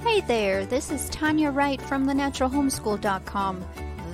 Hey 0.00 0.20
there, 0.22 0.66
this 0.66 0.90
is 0.90 1.08
Tanya 1.10 1.50
Wright 1.50 1.80
from 1.80 2.06
thenaturalhomeschool.com, 2.06 3.64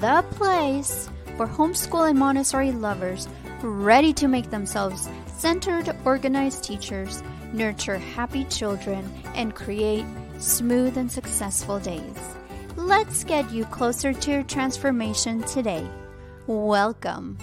the 0.01 0.25
place 0.33 1.09
for 1.37 1.47
homeschool 1.47 2.09
and 2.11 2.19
Montessori 2.19 2.73
lovers 2.73 3.29
ready 3.63 4.13
to 4.15 4.29
make 4.29 4.51
themselves 4.51 5.09
centered, 5.37 5.95
organized 6.05 6.65
teachers, 6.65 7.23
nurture 7.53 7.99
happy 7.99 8.45
children, 8.45 9.11
and 9.35 9.55
create 9.55 10.05
smooth 10.39 10.97
and 10.99 11.11
successful 11.11 11.79
days. 11.79 12.37
Let's 12.77 13.25
get 13.25 13.51
you 13.51 13.65
closer 13.67 14.13
to 14.13 14.31
your 14.31 14.43
transformation 14.43 15.43
today. 15.43 15.87
Welcome. 16.47 17.39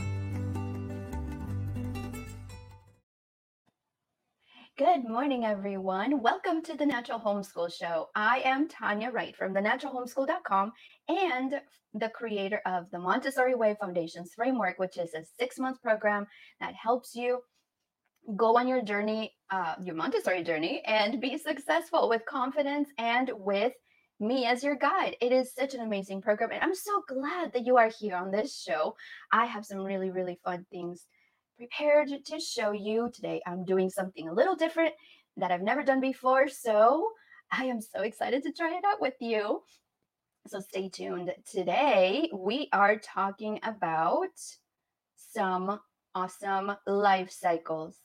Good 4.78 5.04
morning, 5.04 5.44
everyone. 5.44 6.22
Welcome 6.22 6.64
to 6.64 6.76
the 6.76 6.86
Natural 6.86 7.20
Homeschool 7.20 7.72
Show. 7.74 8.08
I 8.16 8.42
am 8.46 8.70
Tanya 8.70 9.12
Wright 9.12 9.36
from 9.36 9.54
thenaturalhomeschool.com 9.54 10.72
and 11.10 11.62
the 11.94 12.10
creator 12.10 12.62
of 12.66 12.90
the 12.90 12.98
Montessori 12.98 13.54
Way 13.54 13.76
Foundations 13.80 14.32
Framework, 14.34 14.80
which 14.80 14.98
is 14.98 15.14
a 15.14 15.26
six 15.38 15.60
month 15.60 15.82
program 15.84 16.26
that 16.62 16.74
helps 16.74 17.14
you 17.14 17.42
go 18.38 18.58
on 18.58 18.68
your 18.68 18.82
journey, 18.82 19.34
uh, 19.52 19.76
your 19.84 19.96
Montessori 19.96 20.42
journey, 20.44 20.82
and 20.86 21.20
be 21.20 21.38
successful 21.38 22.08
with 22.08 22.26
confidence 22.26 22.90
and 22.98 23.30
with 23.36 23.74
me 24.22 24.46
as 24.46 24.64
your 24.64 24.78
guide. 24.78 25.18
It 25.22 25.34
is 25.34 25.54
such 25.54 25.74
an 25.74 25.82
amazing 25.82 26.22
program, 26.22 26.52
and 26.54 26.64
I'm 26.64 26.76
so 26.76 27.04
glad 27.10 27.52
that 27.54 27.66
you 27.66 27.78
are 27.78 27.92
here 28.00 28.16
on 28.16 28.32
this 28.32 28.58
show. 28.58 28.96
I 29.34 29.46
have 29.48 29.66
some 29.66 29.80
really, 29.80 30.12
really 30.12 30.40
fun 30.46 30.66
things 30.72 31.06
prepared 31.62 32.10
to 32.26 32.40
show 32.40 32.72
you 32.72 33.12
today. 33.14 33.40
I'm 33.46 33.64
doing 33.64 33.88
something 33.88 34.28
a 34.28 34.34
little 34.34 34.56
different 34.56 34.96
that 35.38 35.52
I've 35.52 35.62
never 35.62 35.84
done 35.84 36.02
before. 36.02 36.48
So 36.48 37.12
I 37.52 37.66
am 37.66 37.80
so 37.80 38.02
excited 38.02 38.42
to 38.44 38.52
try 38.52 38.76
it 38.76 38.84
out 38.84 39.00
with 39.00 39.14
you. 39.20 39.62
So 40.48 40.60
stay 40.60 40.90
tuned. 40.90 41.32
Today 41.52 42.32
we 42.34 42.68
are 42.74 42.98
talking 42.98 43.60
about 43.62 44.32
some 45.16 45.80
awesome 46.16 46.72
life 46.88 47.30
cycles. 47.30 47.96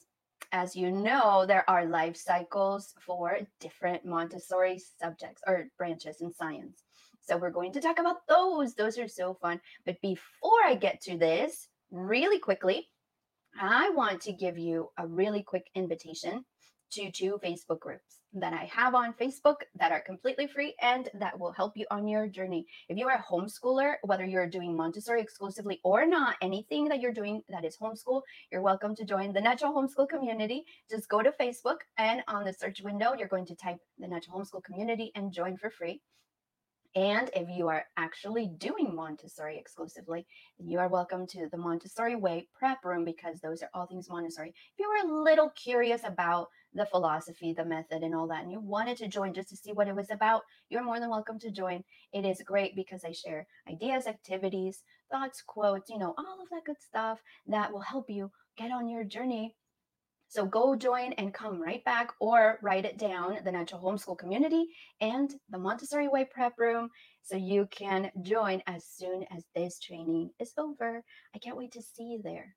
As 0.53 0.77
you 0.77 0.93
know, 0.93 1.47
there 1.47 1.65
are 1.67 1.87
life 1.87 2.19
cycles 2.19 2.93
for 3.01 3.39
different 3.59 4.05
Montessori 4.05 4.79
subjects 5.01 5.41
or 5.47 5.69
branches 5.79 6.21
in 6.21 6.31
science. 6.34 6.83
So 7.23 7.39
we're 7.39 7.49
going 7.49 7.73
to 7.73 7.81
talk 7.81 7.99
about 7.99 8.27
those. 8.29 8.75
Those 8.75 8.99
are 8.99 9.09
so 9.09 9.33
fun. 9.41 9.62
But 9.87 9.99
before 10.03 10.61
I 10.67 10.75
get 10.75 11.01
to 11.05 11.17
this, 11.17 11.69
really 11.91 12.39
quickly, 12.39 12.91
I 13.61 13.89
want 13.91 14.21
to 14.23 14.33
give 14.33 14.59
you 14.59 14.91
a 14.99 15.07
really 15.07 15.43
quick 15.43 15.71
invitation 15.75 16.45
to 16.93 17.11
two 17.11 17.41
Facebook 17.43 17.81
groups 17.81 18.21
that 18.35 18.53
I 18.53 18.65
have 18.67 18.95
on 18.95 19.15
Facebook 19.15 19.57
that 19.79 19.93
are 19.93 20.03
completely 20.03 20.47
free 20.47 20.75
and 20.83 21.09
that 21.15 21.39
will 21.39 21.53
help 21.53 21.73
you 21.75 21.87
on 21.91 22.07
your 22.07 22.29
journey. 22.29 22.67
If 22.91 22.99
you 22.99 23.09
are 23.09 23.15
a 23.15 23.33
homeschooler, 23.33 23.95
whether 24.03 24.27
you're 24.27 24.47
doing 24.47 24.77
Montessori 24.77 25.23
exclusively 25.23 25.81
or 25.84 26.07
not, 26.07 26.37
anything 26.43 26.87
that 26.89 27.01
you're 27.01 27.15
doing 27.15 27.43
that 27.49 27.65
is 27.65 27.79
homeschool, 27.79 28.21
you're 28.53 28.61
welcome 28.61 28.95
to 28.95 29.07
join 29.07 29.33
the 29.33 29.41
Natural 29.41 29.73
Homeschool 29.73 30.09
Community. 30.09 30.65
Just 30.91 31.09
go 31.09 31.23
to 31.23 31.33
Facebook 31.41 31.79
and 31.97 32.23
on 32.29 32.45
the 32.45 32.53
search 32.53 32.83
window, 32.83 33.15
you're 33.19 33.27
going 33.27 33.47
to 33.47 33.57
type 33.57 33.79
the 33.99 34.07
Natural 34.07 34.39
Homeschool 34.39 34.65
Community 34.65 35.12
and 35.15 35.33
join 35.33 35.57
for 35.57 35.71
free. 35.71 36.03
And 36.97 37.29
if 37.37 37.51
you 37.51 37.69
are 37.69 37.85
actually 37.99 38.49
doing 38.57 38.95
Montessori 38.95 39.59
exclusively, 39.59 40.27
you 40.57 40.79
are 40.79 40.89
welcome 40.89 41.27
to 41.27 41.47
the 41.53 41.59
Montessori 41.59 42.17
Way 42.17 42.49
prep 42.59 42.83
room 42.87 43.05
because 43.05 43.39
those 43.39 43.63
are 43.63 43.69
all 43.75 43.85
things 43.85 44.09
Montessori. 44.09 44.49
If 44.49 44.79
you 44.79 44.89
were 44.89 45.07
a 45.07 45.23
little 45.23 45.51
curious 45.51 46.01
about 46.05 46.49
the 46.73 46.87
philosophy, 46.87 47.53
the 47.53 47.67
method, 47.67 48.03
and 48.03 48.15
all 48.15 48.27
that, 48.29 48.45
and 48.45 48.51
you 48.51 48.61
wanted 48.61 48.97
to 48.97 49.09
join 49.09 49.35
just 49.35 49.51
to 49.51 49.57
see 49.57 49.73
what 49.73 49.89
it 49.89 49.95
was 49.95 50.11
about, 50.11 50.41
you're 50.71 50.83
more 50.83 50.99
than 50.99 51.11
welcome 51.11 51.39
to 51.41 51.51
join. 51.51 51.85
It 52.15 52.25
is 52.25 52.41
great 52.41 52.75
because 52.75 53.05
I 53.05 53.13
share 53.13 53.47
ideas, 53.69 54.07
activities, 54.07 54.83
thoughts, 55.11 55.43
quotes, 55.47 55.91
you 55.91 55.99
know, 55.99 56.15
all 56.17 56.41
of 56.43 56.49
that 56.49 56.65
good 56.65 56.81
stuff 56.81 57.21
that 57.47 57.75
will 57.75 57.81
help 57.81 58.06
you 58.09 58.31
get 58.56 58.73
on 58.73 58.89
your 58.89 59.05
journey 59.05 59.55
so 60.28 60.44
go 60.44 60.75
join 60.75 61.12
and 61.14 61.32
come 61.32 61.60
right 61.60 61.84
back 61.84 62.12
or 62.20 62.59
write 62.62 62.84
it 62.84 62.98
down 62.98 63.38
the 63.44 63.53
Natural 63.53 63.81
Homeschool 63.81 64.19
Community 64.19 64.66
and 65.00 65.34
the 65.50 65.59
Montessori 65.59 66.09
Way 66.09 66.25
Prep 66.25 66.54
Room 66.59 66.91
so 67.22 67.37
you 67.37 67.69
can 67.70 68.10
join 68.22 68.62
as 68.66 68.84
soon 68.84 69.25
as 69.34 69.44
this 69.54 69.78
training 69.78 70.31
is 70.38 70.53
over. 70.59 71.03
I 71.34 71.38
can't 71.38 71.56
wait 71.56 71.72
to 71.72 71.82
see 71.82 72.04
you 72.04 72.20
there. 72.22 72.54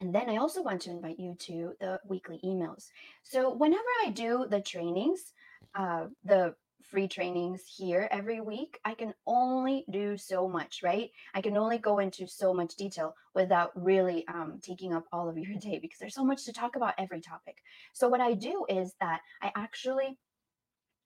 And 0.00 0.14
then 0.14 0.28
I 0.28 0.38
also 0.38 0.62
want 0.62 0.82
to 0.82 0.90
invite 0.90 1.20
you 1.20 1.36
to 1.40 1.74
the 1.78 2.00
weekly 2.08 2.40
emails. 2.44 2.86
So 3.22 3.54
whenever 3.54 3.82
I 4.04 4.10
do 4.10 4.46
the 4.50 4.60
trainings, 4.60 5.32
uh, 5.76 6.06
the 6.24 6.54
free 6.90 7.08
trainings 7.08 7.62
here 7.66 8.08
every 8.10 8.40
week, 8.40 8.78
I 8.84 8.94
can 8.94 9.14
only 9.26 9.84
do 9.90 10.16
so 10.16 10.48
much, 10.48 10.80
right? 10.82 11.10
I 11.34 11.40
can 11.40 11.56
only 11.56 11.78
go 11.78 11.98
into 11.98 12.26
so 12.26 12.52
much 12.52 12.76
detail 12.76 13.14
without 13.34 13.70
really 13.74 14.26
um, 14.28 14.58
taking 14.62 14.92
up 14.92 15.04
all 15.12 15.28
of 15.28 15.38
your 15.38 15.54
day 15.60 15.78
because 15.80 15.98
there's 15.98 16.14
so 16.14 16.24
much 16.24 16.44
to 16.44 16.52
talk 16.52 16.76
about 16.76 16.94
every 16.98 17.20
topic. 17.20 17.58
So, 17.92 18.08
what 18.08 18.20
I 18.20 18.34
do 18.34 18.66
is 18.68 18.94
that 19.00 19.20
I 19.42 19.52
actually 19.56 20.18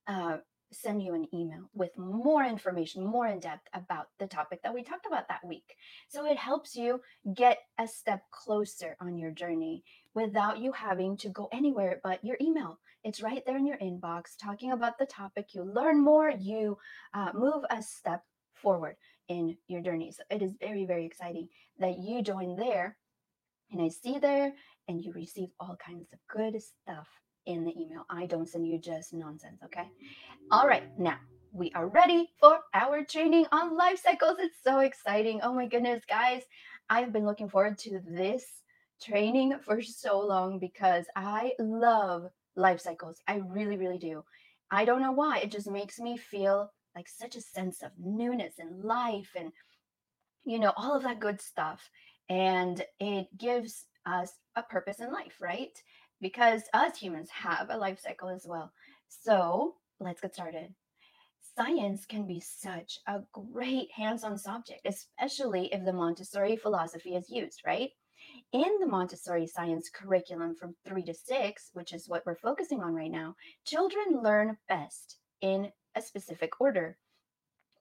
uh, 0.07 0.39
send 0.73 1.03
you 1.03 1.15
an 1.15 1.27
email 1.33 1.71
with 1.75 1.97
more 1.97 2.45
information, 2.45 3.05
more 3.05 3.27
in 3.27 3.41
depth 3.41 3.69
about 3.73 4.09
the 4.19 4.27
topic 4.27 4.63
that 4.63 4.75
we 4.75 4.83
talked 4.83 5.07
about 5.07 5.29
that 5.29 5.45
week. 5.45 5.77
So 6.09 6.27
it 6.27 6.37
helps 6.37 6.75
you 6.75 7.01
get 7.35 7.59
a 7.79 7.87
step 7.87 8.23
closer 8.31 8.97
on 9.01 9.17
your 9.17 9.31
journey 9.31 9.85
without 10.15 10.59
you 10.59 10.73
having 10.73 11.17
to 11.19 11.29
go 11.29 11.49
anywhere 11.53 12.01
but 12.03 12.25
your 12.25 12.37
email. 12.41 12.79
It's 13.07 13.23
right 13.23 13.41
there 13.47 13.57
in 13.57 13.65
your 13.65 13.79
inbox 13.79 14.37
talking 14.37 14.73
about 14.73 14.99
the 14.99 15.07
topic. 15.07 15.55
You 15.55 15.63
learn 15.63 16.03
more, 16.03 16.29
you 16.29 16.77
uh, 17.15 17.31
move 17.35 17.63
a 17.71 17.81
step 17.81 18.25
forward 18.53 18.97
in 19.29 19.57
your 19.69 19.81
journey. 19.81 20.11
So 20.11 20.25
it 20.29 20.43
is 20.43 20.57
very, 20.59 20.87
very 20.87 21.07
exciting 21.07 21.47
that 21.79 21.99
you 22.01 22.21
join 22.21 22.57
there. 22.57 22.97
And 23.71 23.81
I 23.81 23.91
see 23.91 24.19
there, 24.19 24.53
and 24.89 25.01
you 25.01 25.13
receive 25.13 25.51
all 25.61 25.77
kinds 25.77 26.13
of 26.13 26.19
good 26.29 26.61
stuff 26.61 27.07
in 27.47 27.65
the 27.65 27.81
email. 27.81 28.05
I 28.11 28.27
don't 28.27 28.49
send 28.49 28.67
you 28.67 28.77
just 28.77 29.15
nonsense, 29.15 29.61
okay? 29.67 29.89
All 30.51 30.67
right, 30.67 30.83
now 30.99 31.19
we 31.53 31.71
are 31.77 31.87
ready 31.87 32.31
for 32.41 32.59
our 32.75 33.05
training 33.05 33.47
on 33.53 33.77
life 33.77 34.01
cycles. 34.03 34.39
It's 34.41 34.59
so 34.65 34.81
exciting. 34.81 35.39
Oh 35.45 35.55
my 35.55 35.69
goodness, 35.69 36.03
guys. 36.09 36.43
I've 36.91 37.13
been 37.13 37.25
looking 37.25 37.49
forward 37.49 37.79
to 37.79 38.01
this 38.05 38.45
training 39.01 39.55
for 39.65 39.81
so 39.81 40.19
long 40.19 40.59
because 40.59 41.07
I 41.15 41.53
love 41.61 42.31
life 42.57 42.81
cycles. 42.81 43.21
I 43.29 43.43
really, 43.49 43.77
really 43.77 43.99
do. 43.99 44.25
I 44.71 44.85
don't 44.85 45.03
know 45.03 45.13
why. 45.13 45.39
It 45.39 45.51
just 45.51 45.71
makes 45.71 45.99
me 45.99 46.17
feel 46.17 46.73
like 46.95 47.09
such 47.09 47.37
a 47.37 47.41
sense 47.41 47.83
of 47.83 47.91
newness 47.99 48.55
and 48.59 48.83
life 48.83 49.31
and, 49.37 49.53
you 50.45 50.59
know, 50.59 50.73
all 50.77 50.95
of 50.97 51.03
that 51.03 51.21
good 51.21 51.41
stuff. 51.41 51.89
And 52.29 52.83
it 52.99 53.29
gives 53.39 53.85
us 54.07 54.33
a 54.57 54.63
purpose 54.63 55.01
in 55.01 55.13
life, 55.13 55.37
right? 55.41 55.77
because 56.21 56.63
us 56.73 56.97
humans 56.97 57.31
have 57.31 57.69
a 57.71 57.77
life 57.77 58.01
cycle 58.01 58.29
as 58.29 58.47
well. 58.47 58.73
So 59.09 59.75
let's 60.01 60.21
get 60.21 60.35
started. 60.35 60.75
Science 61.57 62.05
can 62.05 62.27
be 62.27 62.39
such 62.39 62.99
a 63.07 63.23
great 63.33 63.91
hands 63.91 64.25
on 64.25 64.37
subject, 64.37 64.83
especially 64.85 65.73
if 65.73 65.83
the 65.87 65.93
Montessori 65.93 66.55
philosophy 66.55 67.17
is 67.17 67.31
used, 67.31 67.63
right? 67.65 67.93
In 68.53 68.79
the 68.79 68.87
Montessori 68.87 69.47
science 69.47 69.89
curriculum 69.89 70.55
from 70.55 70.77
three 70.85 71.03
to 71.05 71.15
six, 71.15 71.71
which 71.73 71.95
is 71.95 72.11
what 72.11 72.27
we're 72.27 72.35
focusing 72.35 72.83
on 72.83 72.95
right 72.95 73.11
now, 73.11 73.37
children 73.65 74.21
learn 74.23 74.59
best 74.69 75.17
in 75.41 75.73
a 75.95 76.03
specific 76.03 76.61
order. 76.61 76.99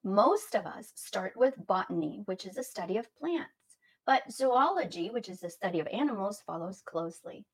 Most 0.02 0.54
of 0.54 0.64
us 0.64 0.92
start 0.94 1.34
with 1.36 1.66
botany, 1.66 2.22
which 2.24 2.46
is 2.46 2.56
a 2.56 2.64
study 2.64 2.96
of 2.96 3.14
plants, 3.16 3.76
but 4.06 4.32
zoology, 4.32 5.10
which 5.10 5.28
is 5.28 5.40
the 5.40 5.50
study 5.50 5.80
of 5.80 5.88
animals, 5.88 6.42
follows 6.46 6.80
closely. 6.86 7.44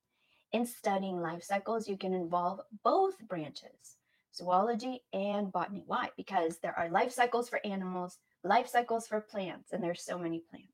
In 0.53 0.65
studying 0.65 1.19
life 1.19 1.43
cycles, 1.43 1.89
you 1.89 1.97
can 1.97 2.13
involve 2.13 2.61
both 2.81 3.19
branches, 3.27 3.97
zoology 4.35 5.03
and 5.13 5.51
botany. 5.51 5.83
Why? 5.85 6.09
Because 6.17 6.57
there 6.57 6.77
are 6.77 6.89
life 6.89 7.11
cycles 7.11 7.49
for 7.49 7.65
animals, 7.65 8.17
life 8.43 8.67
cycles 8.67 9.07
for 9.07 9.21
plants, 9.21 9.71
and 9.71 9.83
there's 9.83 10.03
so 10.03 10.17
many 10.17 10.43
plants. 10.49 10.69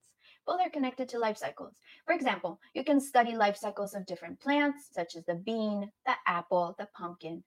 Both 0.46 0.62
are 0.62 0.70
connected 0.70 1.10
to 1.10 1.20
life 1.20 1.38
cycles. 1.38 1.74
For 2.06 2.14
example, 2.14 2.60
you 2.74 2.84
can 2.84 3.00
study 3.00 3.36
life 3.36 3.58
cycles 3.58 3.94
of 3.94 4.06
different 4.06 4.40
plants, 4.40 4.90
such 4.92 5.16
as 5.16 5.26
the 5.26 5.36
bean, 5.36 5.92
the 6.06 6.14
apple, 6.26 6.76
the 6.80 6.88
pumpkin, 6.96 7.44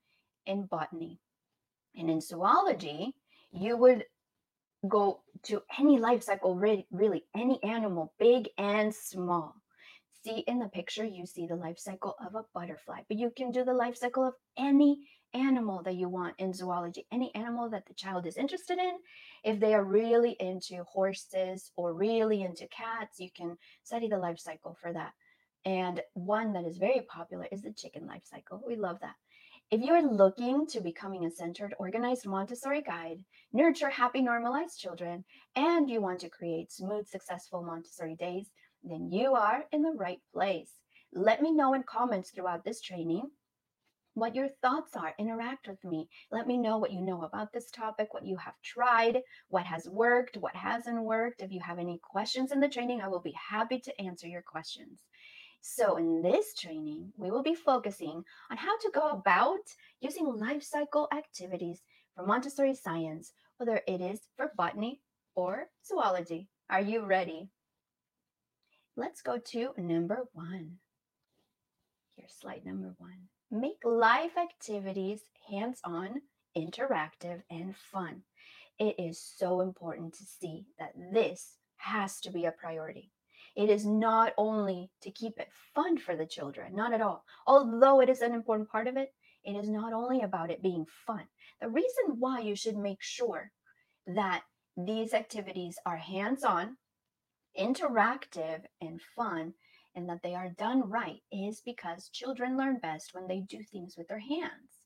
in 0.46 0.66
botany. 0.66 1.18
And 1.96 2.10
in 2.10 2.20
zoology, 2.20 3.14
you 3.50 3.76
would 3.76 4.04
go 4.88 5.20
to 5.44 5.62
any 5.78 5.98
life 5.98 6.22
cycle, 6.22 6.54
really, 6.54 6.86
really 6.90 7.24
any 7.34 7.62
animal, 7.62 8.12
big 8.18 8.48
and 8.58 8.94
small 8.94 9.61
see 10.22 10.44
in 10.46 10.58
the 10.58 10.68
picture, 10.68 11.04
you 11.04 11.26
see 11.26 11.46
the 11.46 11.56
life 11.56 11.78
cycle 11.78 12.14
of 12.24 12.34
a 12.34 12.44
butterfly, 12.54 13.00
but 13.08 13.18
you 13.18 13.30
can 13.36 13.50
do 13.50 13.64
the 13.64 13.74
life 13.74 13.96
cycle 13.96 14.26
of 14.26 14.34
any 14.56 14.98
animal 15.34 15.82
that 15.82 15.96
you 15.96 16.08
want 16.08 16.34
in 16.38 16.52
zoology, 16.52 17.06
any 17.10 17.34
animal 17.34 17.68
that 17.70 17.86
the 17.86 17.94
child 17.94 18.26
is 18.26 18.36
interested 18.36 18.78
in. 18.78 18.92
If 19.44 19.60
they 19.60 19.74
are 19.74 19.84
really 19.84 20.36
into 20.40 20.84
horses 20.84 21.72
or 21.76 21.94
really 21.94 22.42
into 22.42 22.68
cats, 22.68 23.18
you 23.18 23.30
can 23.34 23.56
study 23.82 24.08
the 24.08 24.18
life 24.18 24.38
cycle 24.38 24.76
for 24.80 24.92
that. 24.92 25.12
And 25.64 26.00
one 26.14 26.52
that 26.54 26.64
is 26.64 26.76
very 26.78 27.02
popular 27.08 27.46
is 27.50 27.62
the 27.62 27.72
chicken 27.72 28.06
life 28.06 28.22
cycle. 28.24 28.62
We 28.66 28.76
love 28.76 28.98
that. 29.00 29.14
If 29.70 29.80
you 29.80 29.94
are 29.94 30.02
looking 30.02 30.66
to 30.66 30.80
becoming 30.82 31.24
a 31.24 31.30
centered, 31.30 31.74
organized 31.78 32.26
Montessori 32.26 32.82
guide, 32.82 33.24
nurture 33.54 33.88
happy, 33.88 34.20
normalized 34.20 34.78
children, 34.78 35.24
and 35.56 35.88
you 35.88 36.02
want 36.02 36.20
to 36.20 36.28
create 36.28 36.70
smooth, 36.70 37.08
successful 37.08 37.62
Montessori 37.62 38.14
days, 38.16 38.50
then 38.82 39.10
you 39.10 39.34
are 39.34 39.64
in 39.72 39.82
the 39.82 39.92
right 39.92 40.20
place. 40.32 40.70
Let 41.12 41.42
me 41.42 41.52
know 41.52 41.74
in 41.74 41.82
comments 41.82 42.30
throughout 42.30 42.64
this 42.64 42.80
training 42.80 43.30
what 44.14 44.34
your 44.34 44.48
thoughts 44.48 44.96
are. 44.96 45.14
Interact 45.18 45.68
with 45.68 45.82
me. 45.84 46.08
Let 46.30 46.46
me 46.46 46.58
know 46.58 46.78
what 46.78 46.92
you 46.92 47.00
know 47.00 47.22
about 47.22 47.52
this 47.52 47.70
topic, 47.70 48.12
what 48.12 48.26
you 48.26 48.36
have 48.36 48.54
tried, 48.62 49.20
what 49.48 49.64
has 49.64 49.88
worked, 49.88 50.36
what 50.36 50.54
hasn't 50.54 51.02
worked. 51.02 51.40
If 51.40 51.52
you 51.52 51.60
have 51.60 51.78
any 51.78 51.98
questions 52.02 52.52
in 52.52 52.60
the 52.60 52.68
training, 52.68 53.00
I 53.00 53.08
will 53.08 53.20
be 53.20 53.34
happy 53.50 53.78
to 53.80 54.00
answer 54.00 54.26
your 54.26 54.42
questions. 54.42 55.00
So, 55.60 55.96
in 55.96 56.22
this 56.22 56.54
training, 56.54 57.12
we 57.16 57.30
will 57.30 57.42
be 57.42 57.54
focusing 57.54 58.24
on 58.50 58.56
how 58.56 58.76
to 58.78 58.90
go 58.92 59.10
about 59.10 59.60
using 60.00 60.26
life 60.26 60.62
cycle 60.62 61.08
activities 61.14 61.80
for 62.16 62.26
Montessori 62.26 62.74
science, 62.74 63.32
whether 63.58 63.80
it 63.86 64.00
is 64.00 64.20
for 64.36 64.50
botany 64.56 65.00
or 65.36 65.68
zoology. 65.86 66.48
Are 66.68 66.80
you 66.80 67.04
ready? 67.04 67.48
Let's 68.94 69.22
go 69.22 69.38
to 69.38 69.70
number 69.78 70.24
one. 70.34 70.72
Here's 72.14 72.34
slide 72.38 72.66
number 72.66 72.94
one. 72.98 73.28
Make 73.50 73.78
life 73.84 74.36
activities 74.36 75.20
hands 75.50 75.80
on, 75.82 76.20
interactive, 76.56 77.40
and 77.50 77.74
fun. 77.74 78.22
It 78.78 78.96
is 78.98 79.18
so 79.38 79.62
important 79.62 80.12
to 80.14 80.24
see 80.24 80.66
that 80.78 80.92
this 81.10 81.56
has 81.76 82.20
to 82.20 82.30
be 82.30 82.44
a 82.44 82.52
priority. 82.52 83.10
It 83.56 83.70
is 83.70 83.86
not 83.86 84.34
only 84.36 84.90
to 85.02 85.10
keep 85.10 85.38
it 85.38 85.48
fun 85.74 85.96
for 85.96 86.14
the 86.14 86.26
children, 86.26 86.74
not 86.74 86.92
at 86.92 87.00
all. 87.00 87.24
Although 87.46 88.00
it 88.00 88.10
is 88.10 88.20
an 88.20 88.34
important 88.34 88.68
part 88.68 88.88
of 88.88 88.98
it, 88.98 89.14
it 89.42 89.52
is 89.52 89.70
not 89.70 89.94
only 89.94 90.20
about 90.20 90.50
it 90.50 90.62
being 90.62 90.84
fun. 91.06 91.24
The 91.62 91.68
reason 91.68 92.18
why 92.18 92.40
you 92.40 92.54
should 92.54 92.76
make 92.76 93.00
sure 93.00 93.52
that 94.06 94.42
these 94.76 95.14
activities 95.14 95.78
are 95.86 95.96
hands 95.96 96.44
on, 96.44 96.76
interactive, 97.58 98.62
and 98.80 99.00
fun, 99.16 99.54
and 99.94 100.08
that 100.08 100.22
they 100.22 100.34
are 100.34 100.54
done 100.58 100.88
right 100.88 101.20
is 101.30 101.60
because 101.60 102.08
children 102.08 102.56
learn 102.56 102.78
best 102.78 103.14
when 103.14 103.26
they 103.26 103.40
do 103.40 103.62
things 103.62 103.96
with 103.96 104.08
their 104.08 104.18
hands. 104.18 104.82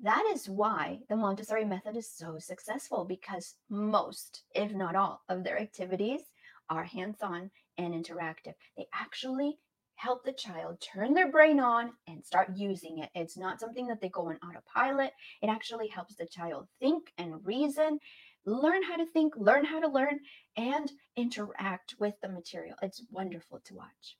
That 0.00 0.24
is 0.32 0.48
why 0.48 1.00
the 1.08 1.16
Montessori 1.16 1.64
method 1.64 1.96
is 1.96 2.10
so 2.10 2.38
successful 2.38 3.04
because 3.04 3.56
most, 3.68 4.42
if 4.54 4.72
not 4.72 4.94
all, 4.94 5.22
of 5.28 5.42
their 5.42 5.58
activities 5.58 6.20
are 6.70 6.84
hands 6.84 7.18
on 7.22 7.50
and 7.78 7.94
interactive. 7.94 8.54
They 8.76 8.86
actually 8.94 9.58
help 9.96 10.24
the 10.24 10.32
child 10.32 10.80
turn 10.80 11.12
their 11.12 11.30
brain 11.32 11.58
on 11.58 11.92
and 12.06 12.24
start 12.24 12.56
using 12.56 12.98
it. 12.98 13.10
It's 13.16 13.36
not 13.36 13.58
something 13.58 13.88
that 13.88 14.00
they 14.00 14.08
go 14.08 14.28
on 14.28 14.38
autopilot. 14.48 15.10
It 15.42 15.48
actually 15.48 15.88
helps 15.88 16.14
the 16.14 16.26
child 16.26 16.68
think 16.78 17.12
and 17.18 17.44
reason, 17.44 17.98
learn 18.44 18.82
how 18.82 18.96
to 18.96 19.06
think, 19.06 19.34
learn 19.36 19.64
how 19.64 19.80
to 19.80 19.88
learn, 19.88 20.20
and 20.56 20.90
interact 21.16 21.94
with 21.98 22.14
the 22.22 22.28
material. 22.28 22.76
It's 22.82 23.02
wonderful 23.10 23.60
to 23.64 23.74
watch. 23.74 24.16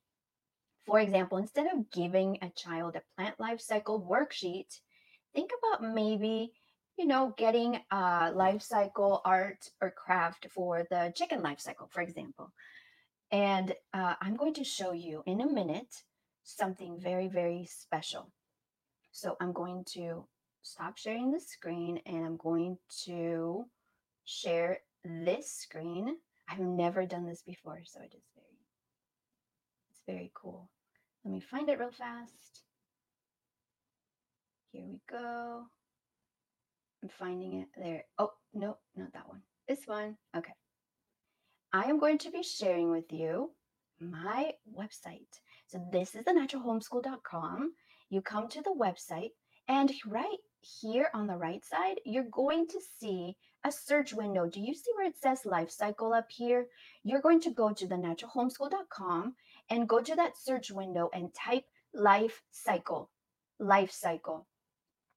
For 0.87 1.01
example, 1.01 1.39
instead 1.39 1.67
of 1.67 1.91
giving 1.91 2.39
a 2.41 2.51
child 2.51 2.97
a 2.97 3.03
plant 3.17 3.39
life 3.39 3.61
cycle 3.61 4.01
worksheet, 4.01 4.81
think 5.35 5.51
about 5.59 5.95
maybe 5.95 6.53
you 6.99 7.07
know, 7.07 7.33
getting 7.39 7.79
a 7.93 8.33
life 8.35 8.61
cycle 8.61 9.23
art 9.25 9.71
or 9.81 9.93
craft 9.93 10.49
for 10.51 10.85
the 10.91 11.13
chicken 11.15 11.43
life 11.43 11.61
cycle, 11.61 11.89
for 11.93 12.03
example. 12.03 12.53
And 13.31 13.73
uh, 13.95 14.15
I'm 14.21 14.35
going 14.35 14.55
to 14.55 14.65
show 14.65 14.93
you 14.93 15.23
in 15.25 15.41
a 15.41 15.47
minute 15.47 15.95
something 16.43 16.99
very, 16.99 17.29
very 17.29 17.69
special. 17.71 18.33
So 19.13 19.37
I'm 19.41 19.53
going 19.53 19.85
to 19.95 20.27
stop 20.63 20.99
sharing 20.99 21.31
the 21.31 21.41
screen 21.41 22.01
and 22.05 22.27
I'm 22.27 22.37
going 22.37 22.79
to 23.05 23.65
share 24.29 24.81
this 25.05 25.51
screen. 25.51 26.17
I've 26.49 26.59
never 26.59 27.07
done 27.07 27.27
this 27.27 27.43
before, 27.43 27.81
so 27.85 28.01
it 28.01 28.15
is 28.15 28.25
very, 28.35 28.59
it's 29.91 30.01
very 30.07 30.31
cool. 30.35 30.71
Let 31.25 31.33
me 31.33 31.41
find 31.41 31.69
it 31.69 31.79
real 31.79 31.91
fast. 31.91 32.63
Here 34.73 34.85
we 34.87 35.01
go. 35.11 35.65
I'm 37.03 37.09
finding 37.09 37.55
it 37.55 37.69
there. 37.77 38.05
Oh, 38.19 38.33
no, 38.53 38.77
not 38.97 39.13
that 39.15 39.29
one. 39.29 39.41
This 39.67 39.81
one. 39.87 40.17
Okay. 40.37 40.53
I 41.73 41.85
am 41.85 41.99
going 41.99 42.19
to 42.19 42.31
be 42.31 42.43
sharing 42.43 42.91
with 42.91 43.11
you 43.11 43.51
my 44.01 44.53
website. 44.79 45.41
So 45.67 45.83
this 45.91 46.15
is 46.15 46.25
the 46.25 46.33
naturalhomeschool.com. 46.33 47.73
You 48.11 48.21
come 48.21 48.49
to 48.49 48.63
the 48.63 48.75
website 48.79 49.31
and 49.69 49.93
right 50.07 50.39
here 50.61 51.11
on 51.15 51.27
the 51.27 51.37
right 51.37 51.65
side, 51.65 52.01
you're 52.05 52.31
going 52.31 52.67
to 52.69 52.81
see 52.99 53.37
a 53.65 53.73
search 53.73 54.15
window. 54.15 54.47
Do 54.47 54.61
you 54.61 54.75
see 54.75 54.91
where 54.97 55.07
it 55.07 55.19
says 55.19 55.45
life 55.45 55.71
cycle 55.71 56.13
up 56.13 56.27
here? 56.31 56.67
You're 57.03 57.21
going 57.21 57.41
to 57.41 57.51
go 57.51 57.73
to 57.73 57.87
the 57.87 57.97
naturalhomeschool.com 57.97 59.35
and 59.71 59.89
go 59.89 60.01
to 60.01 60.17
that 60.17 60.39
search 60.39 60.71
window 60.71 61.11
and 61.13 61.35
type 61.35 61.65
life 61.95 62.43
cycle, 62.51 63.11
life 63.59 63.91
cycle. 63.91 64.47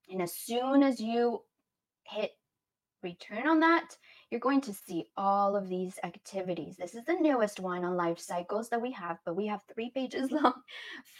And 0.09 0.21
as 0.21 0.33
soon 0.33 0.83
as 0.83 0.99
you 0.99 1.43
hit 2.03 2.31
return 3.03 3.47
on 3.47 3.59
that, 3.61 3.95
you're 4.29 4.39
going 4.39 4.61
to 4.61 4.73
see 4.73 5.05
all 5.17 5.55
of 5.55 5.67
these 5.67 5.99
activities. 6.03 6.77
This 6.77 6.95
is 6.95 7.03
the 7.05 7.17
newest 7.19 7.59
one 7.59 7.83
on 7.83 7.95
life 7.95 8.19
cycles 8.19 8.69
that 8.69 8.81
we 8.81 8.91
have, 8.91 9.17
but 9.25 9.35
we 9.35 9.47
have 9.47 9.61
three 9.73 9.89
pages 9.89 10.31
long 10.31 10.53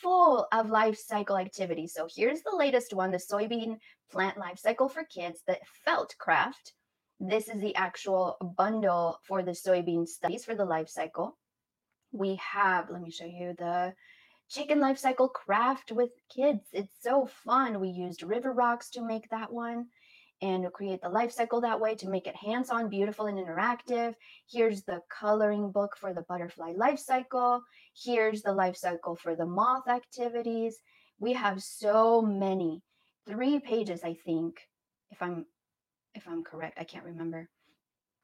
full 0.02 0.48
of 0.52 0.70
life 0.70 0.98
cycle 0.98 1.38
activities. 1.38 1.94
So 1.94 2.08
here's 2.14 2.42
the 2.42 2.56
latest 2.56 2.94
one, 2.94 3.12
the 3.12 3.18
soybean 3.18 3.78
plant 4.12 4.38
life 4.38 4.60
cycle 4.60 4.90
for 4.90 5.04
kids, 5.04 5.42
the 5.48 5.58
felt 5.86 6.16
craft. 6.20 6.74
This 7.24 7.50
is 7.50 7.62
the 7.62 7.76
actual 7.76 8.36
bundle 8.58 9.20
for 9.28 9.44
the 9.44 9.52
soybean 9.52 10.08
studies 10.08 10.44
for 10.44 10.56
the 10.56 10.66
life 10.66 10.90
cycle. 10.90 11.38
We 12.12 12.36
have, 12.38 12.90
let 12.90 13.00
me 13.00 13.12
show 13.12 13.26
you 13.26 13.54
the 13.60 13.94
chicken 14.50 14.80
life 14.80 14.98
cycle 14.98 15.30
craft 15.30 15.92
with 15.92 16.10
kids. 16.34 16.62
It's 16.74 16.96
so 17.00 17.28
fun. 17.28 17.80
We 17.80 17.90
used 17.90 18.24
river 18.24 18.52
rocks 18.52 18.90
to 18.92 19.06
make 19.06 19.30
that 19.30 19.54
one 19.54 19.86
and 20.42 20.74
create 20.74 21.04
the 21.04 21.10
life 21.10 21.32
cycle 21.32 21.62
that 21.62 21.80
way 21.80 21.94
to 21.94 22.10
make 22.10 22.26
it 22.26 22.36
hands-on, 22.36 22.90
beautiful, 22.90 23.28
and 23.28 23.38
interactive. 23.38 24.16
Here's 24.50 24.82
the 24.82 25.02
coloring 25.08 25.70
book 25.70 25.96
for 25.96 26.16
the 26.16 26.26
butterfly 26.28 26.74
life 26.76 26.98
cycle. 26.98 27.62
Here's 27.96 28.42
the 28.42 28.52
life 28.52 28.78
cycle 28.78 29.16
for 29.16 29.36
the 29.36 29.46
moth 29.46 29.88
activities. 29.88 30.80
We 31.20 31.34
have 31.34 31.62
so 31.62 32.24
many, 32.24 32.82
three 33.28 33.60
pages, 33.60 34.04
I 34.04 34.16
think, 34.26 34.68
if 35.12 35.22
I'm 35.22 35.46
if 36.16 36.28
I'm 36.28 36.44
correct. 36.44 36.78
I 36.80 36.84
can't 36.84 37.06
remember. 37.06 37.50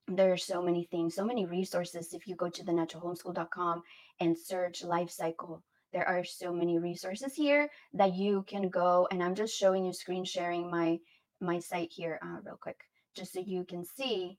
There 0.07 0.31
are 0.31 0.37
so 0.37 0.61
many 0.61 0.85
things, 0.85 1.15
so 1.15 1.25
many 1.25 1.45
resources. 1.45 2.13
If 2.13 2.27
you 2.27 2.35
go 2.35 2.49
to 2.49 2.63
the 2.63 2.71
naturalhomeschool.com 2.71 3.83
and 4.19 4.37
search 4.37 4.83
life 4.83 5.09
cycle, 5.09 5.63
there 5.93 6.07
are 6.07 6.23
so 6.23 6.53
many 6.53 6.79
resources 6.79 7.33
here 7.33 7.69
that 7.93 8.15
you 8.15 8.43
can 8.47 8.69
go. 8.69 9.07
And 9.11 9.21
I'm 9.21 9.35
just 9.35 9.57
showing 9.57 9.85
you 9.85 9.93
screen 9.93 10.23
sharing 10.23 10.69
my 10.69 10.99
my 11.39 11.59
site 11.59 11.91
here 11.91 12.19
uh, 12.23 12.39
real 12.43 12.57
quick, 12.59 12.79
just 13.15 13.33
so 13.33 13.39
you 13.45 13.63
can 13.63 13.85
see 13.85 14.37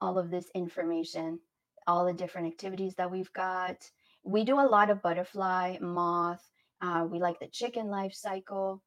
all 0.00 0.18
of 0.18 0.30
this 0.30 0.48
information, 0.54 1.40
all 1.86 2.06
the 2.06 2.12
different 2.12 2.46
activities 2.46 2.94
that 2.94 3.10
we've 3.10 3.32
got. 3.32 3.76
We 4.24 4.44
do 4.44 4.60
a 4.60 4.68
lot 4.68 4.90
of 4.90 5.02
butterfly, 5.02 5.78
moth. 5.80 6.42
Uh, 6.80 7.06
we 7.10 7.18
like 7.18 7.40
the 7.40 7.48
chicken 7.48 7.88
life 7.88 8.14
cycle. 8.14 8.82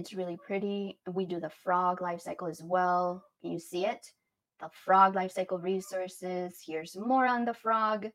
It's 0.00 0.14
really 0.14 0.38
pretty. 0.38 0.98
We 1.06 1.26
do 1.26 1.40
the 1.40 1.50
frog 1.50 2.00
life 2.00 2.22
cycle 2.22 2.48
as 2.48 2.62
well. 2.64 3.22
Can 3.42 3.52
you 3.52 3.58
see 3.58 3.84
it? 3.84 4.06
The 4.58 4.70
frog 4.72 5.14
life 5.14 5.32
cycle 5.32 5.58
resources. 5.58 6.58
Here's 6.66 6.96
more 6.96 7.26
on 7.26 7.44
the 7.44 7.52
frog. 7.52 8.06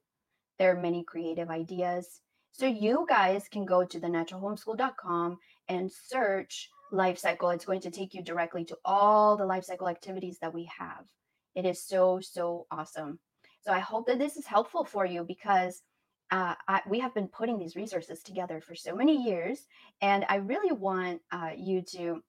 There 0.57 0.75
are 0.75 0.81
many 0.81 1.03
creative 1.03 1.51
ideas. 1.51 2.21
So 2.53 2.65
you 2.65 3.05
guys 3.07 3.47
can 3.47 3.65
go 3.65 3.85
to 3.85 3.99
the 3.99 4.07
naturalhomeschool.com 4.07 5.37
and 5.69 5.91
search 5.91 6.71
life 6.91 7.19
cycle, 7.19 7.51
it's 7.51 7.65
going 7.65 7.81
to 7.81 7.91
take 7.91 8.15
you 8.15 8.23
directly 8.23 8.65
to 8.65 8.77
all 8.83 9.37
the 9.37 9.45
life 9.45 9.65
cycle 9.65 9.87
activities 9.87 10.39
that 10.41 10.55
we 10.55 10.67
have. 10.75 11.05
It 11.53 11.67
is 11.67 11.85
so, 11.85 12.19
so 12.19 12.65
awesome. 12.71 13.19
So 13.61 13.71
I 13.71 13.79
hope 13.79 14.07
that 14.07 14.17
this 14.17 14.37
is 14.37 14.47
helpful 14.47 14.85
for 14.85 15.05
you 15.05 15.23
because 15.23 15.83
uh, 16.31 16.55
I, 16.67 16.81
we 16.89 16.99
have 16.99 17.13
been 17.13 17.27
putting 17.27 17.59
these 17.59 17.75
resources 17.75 18.21
together 18.23 18.61
for 18.61 18.75
so 18.75 18.95
many 18.95 19.23
years, 19.23 19.59
and 20.01 20.25
I 20.27 20.35
really 20.35 20.71
want 20.73 21.21
uh, 21.31 21.51
you 21.55 21.81
to 21.93 22.21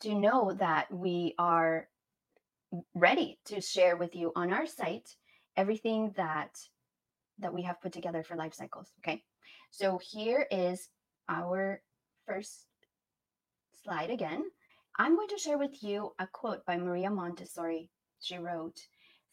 to 0.00 0.14
know 0.14 0.52
that 0.58 0.92
we 0.92 1.34
are 1.38 1.88
ready 2.94 3.38
to 3.46 3.60
share 3.60 3.96
with 3.96 4.14
you 4.14 4.32
on 4.36 4.52
our 4.52 4.66
site 4.66 5.08
everything 5.56 6.12
that 6.16 6.50
that 7.38 7.54
we 7.54 7.62
have 7.62 7.80
put 7.80 7.92
together 7.92 8.22
for 8.22 8.36
life 8.36 8.54
cycles. 8.54 8.92
Okay, 9.00 9.22
so 9.70 9.98
here 10.00 10.46
is 10.50 10.88
our 11.28 11.82
first 12.26 12.66
slide 13.84 14.10
again, 14.10 14.44
I'm 14.98 15.16
going 15.16 15.28
to 15.28 15.38
share 15.38 15.58
with 15.58 15.82
you 15.82 16.12
a 16.18 16.26
quote 16.26 16.64
by 16.66 16.76
Maria 16.76 17.10
Montessori. 17.10 17.90
She 18.20 18.38
wrote, 18.38 18.78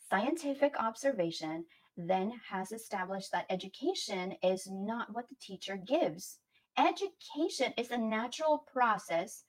Scientific 0.09 0.75
observation 0.77 1.65
then 2.09 2.31
has 2.49 2.71
established 2.71 3.31
that 3.31 3.45
education 3.49 4.33
is 4.43 4.67
not 4.69 5.13
what 5.13 5.27
the 5.29 5.35
teacher 5.41 5.77
gives 5.77 6.39
education 6.77 7.73
is 7.77 7.91
a 7.91 7.97
natural 7.97 8.65
process 8.71 9.43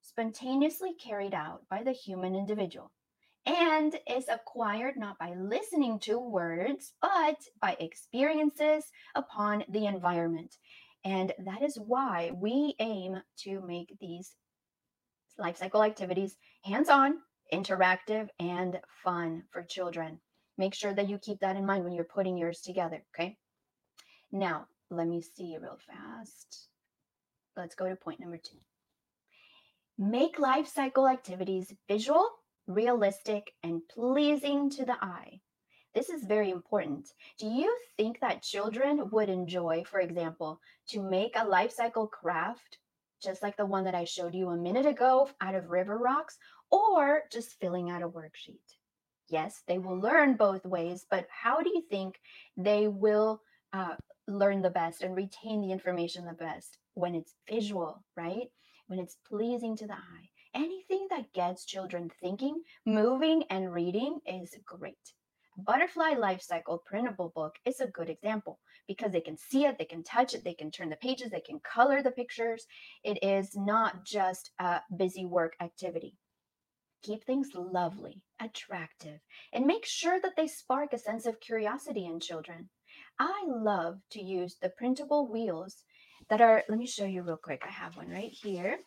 spontaneously 0.00 0.94
carried 0.94 1.34
out 1.34 1.62
by 1.68 1.82
the 1.82 1.92
human 1.92 2.34
individual 2.34 2.90
and 3.46 3.98
is 4.08 4.28
acquired 4.28 4.96
not 4.96 5.18
by 5.18 5.34
listening 5.34 5.98
to 5.98 6.18
words, 6.18 6.92
but 7.00 7.36
by 7.60 7.76
experiences 7.80 8.84
upon 9.14 9.64
the 9.70 9.86
environment. 9.86 10.56
And 11.04 11.32
that 11.38 11.62
is 11.62 11.78
why 11.78 12.32
we 12.34 12.74
aim 12.78 13.20
to 13.44 13.60
make 13.66 13.96
these 14.00 14.34
life 15.38 15.56
cycle 15.56 15.82
activities 15.82 16.36
hands 16.64 16.88
on, 16.88 17.18
interactive, 17.52 18.28
and 18.38 18.78
fun 19.02 19.44
for 19.50 19.62
children. 19.62 20.20
Make 20.58 20.74
sure 20.74 20.92
that 20.92 21.08
you 21.08 21.18
keep 21.18 21.38
that 21.40 21.56
in 21.56 21.64
mind 21.64 21.84
when 21.84 21.92
you're 21.92 22.04
putting 22.04 22.36
yours 22.36 22.60
together, 22.60 23.02
okay? 23.14 23.38
Now, 24.32 24.66
let 24.90 25.06
me 25.06 25.22
see 25.22 25.56
real 25.56 25.78
fast. 25.86 26.68
Let's 27.56 27.76
go 27.76 27.88
to 27.88 27.96
point 27.96 28.20
number 28.20 28.38
two. 28.38 28.58
Make 29.96 30.38
life 30.38 30.66
cycle 30.66 31.08
activities 31.08 31.72
visual, 31.88 32.28
realistic, 32.66 33.52
and 33.62 33.82
pleasing 33.88 34.68
to 34.70 34.84
the 34.84 34.96
eye. 35.00 35.40
This 35.94 36.08
is 36.08 36.24
very 36.24 36.50
important. 36.50 37.08
Do 37.38 37.46
you 37.46 37.74
think 37.96 38.20
that 38.20 38.42
children 38.42 39.10
would 39.10 39.28
enjoy, 39.28 39.84
for 39.84 40.00
example, 40.00 40.60
to 40.90 41.02
make 41.02 41.34
a 41.36 41.46
life 41.46 41.72
cycle 41.72 42.06
craft, 42.06 42.78
just 43.22 43.42
like 43.42 43.56
the 43.56 43.66
one 43.66 43.84
that 43.84 43.94
I 43.94 44.04
showed 44.04 44.34
you 44.34 44.50
a 44.50 44.56
minute 44.56 44.86
ago 44.86 45.28
out 45.40 45.54
of 45.54 45.70
river 45.70 45.98
rocks, 45.98 46.36
or 46.70 47.22
just 47.32 47.58
filling 47.60 47.90
out 47.90 48.02
a 48.02 48.08
worksheet? 48.08 48.77
Yes, 49.28 49.62
they 49.66 49.78
will 49.78 49.98
learn 49.98 50.36
both 50.36 50.64
ways, 50.64 51.06
but 51.10 51.26
how 51.30 51.60
do 51.60 51.70
you 51.70 51.82
think 51.90 52.20
they 52.56 52.88
will 52.88 53.42
uh, 53.72 53.96
learn 54.26 54.62
the 54.62 54.70
best 54.70 55.02
and 55.02 55.14
retain 55.14 55.60
the 55.60 55.72
information 55.72 56.24
the 56.24 56.32
best 56.32 56.78
when 56.94 57.14
it's 57.14 57.34
visual, 57.48 58.04
right? 58.16 58.48
When 58.86 58.98
it's 58.98 59.16
pleasing 59.28 59.76
to 59.76 59.86
the 59.86 59.94
eye. 59.94 60.30
Anything 60.54 61.06
that 61.10 61.32
gets 61.34 61.66
children 61.66 62.10
thinking, 62.20 62.62
moving, 62.86 63.44
and 63.50 63.72
reading 63.72 64.18
is 64.26 64.56
great. 64.64 65.12
Butterfly 65.58 66.14
Life 66.18 66.40
Cycle 66.40 66.82
printable 66.86 67.32
book 67.34 67.56
is 67.64 67.80
a 67.80 67.88
good 67.88 68.08
example 68.08 68.60
because 68.86 69.12
they 69.12 69.20
can 69.20 69.36
see 69.36 69.66
it, 69.66 69.76
they 69.76 69.84
can 69.84 70.04
touch 70.04 70.34
it, 70.34 70.44
they 70.44 70.54
can 70.54 70.70
turn 70.70 70.88
the 70.88 70.96
pages, 70.96 71.30
they 71.30 71.40
can 71.40 71.60
color 71.60 72.02
the 72.02 72.12
pictures. 72.12 72.64
It 73.02 73.18
is 73.22 73.56
not 73.56 74.04
just 74.04 74.52
a 74.60 74.80
busy 74.96 75.26
work 75.26 75.54
activity. 75.60 76.14
Keep 77.02 77.24
things 77.24 77.50
lovely, 77.54 78.22
attractive, 78.40 79.20
and 79.52 79.66
make 79.66 79.86
sure 79.86 80.20
that 80.20 80.36
they 80.36 80.46
spark 80.46 80.92
a 80.92 80.98
sense 80.98 81.26
of 81.26 81.40
curiosity 81.40 82.06
in 82.06 82.20
children. 82.20 82.68
I 83.18 83.44
love 83.46 84.00
to 84.10 84.22
use 84.22 84.56
the 84.60 84.70
printable 84.70 85.26
wheels 85.26 85.84
that 86.28 86.40
are, 86.40 86.64
let 86.68 86.78
me 86.78 86.86
show 86.86 87.04
you 87.04 87.22
real 87.22 87.36
quick. 87.36 87.62
I 87.66 87.70
have 87.70 87.96
one 87.96 88.10
right 88.10 88.30
here. 88.30 88.78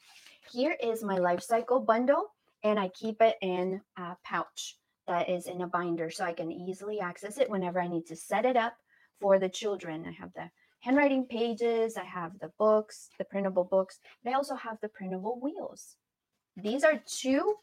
Here 0.52 0.76
is 0.84 1.04
my 1.04 1.18
life 1.18 1.42
cycle 1.42 1.80
bundle, 1.80 2.34
and 2.64 2.80
I 2.80 2.90
keep 2.90 3.22
it 3.22 3.38
in 3.42 3.82
a 3.98 4.16
pouch 4.24 4.78
that 5.08 5.30
is 5.30 5.48
in 5.48 5.62
a 5.62 5.68
binder 5.68 6.10
so 6.10 6.26
I 6.26 6.34
can 6.34 6.52
easily 6.52 7.00
access 7.00 7.38
it 7.38 7.50
whenever 7.50 7.82
I 7.82 7.88
need 7.88 8.06
to 8.08 8.16
set 8.16 8.46
it 8.46 8.58
up 8.58 8.76
for 9.20 9.40
the 9.40 9.50
children. 9.50 10.06
I 10.08 10.12
have 10.12 10.34
the 10.34 10.50
handwriting 10.82 11.26
pages, 11.26 11.98
I 11.98 12.04
have 12.04 12.38
the 12.40 12.52
books, 12.60 13.10
the 13.18 13.26
printable 13.26 13.64
books, 13.64 14.00
but 14.24 14.32
I 14.32 14.34
also 14.36 14.56
have 14.56 14.78
the 14.82 14.90
printable 14.90 15.40
wheels. 15.42 15.96
These 16.58 16.84
are 16.84 17.02
two 17.06 17.56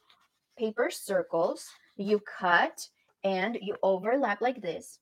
paper 0.58 0.90
circles 0.90 1.68
you 1.96 2.20
cut 2.20 2.88
and 3.24 3.58
you 3.60 3.76
overlap 3.82 4.40
like 4.40 4.62
this. 4.62 4.98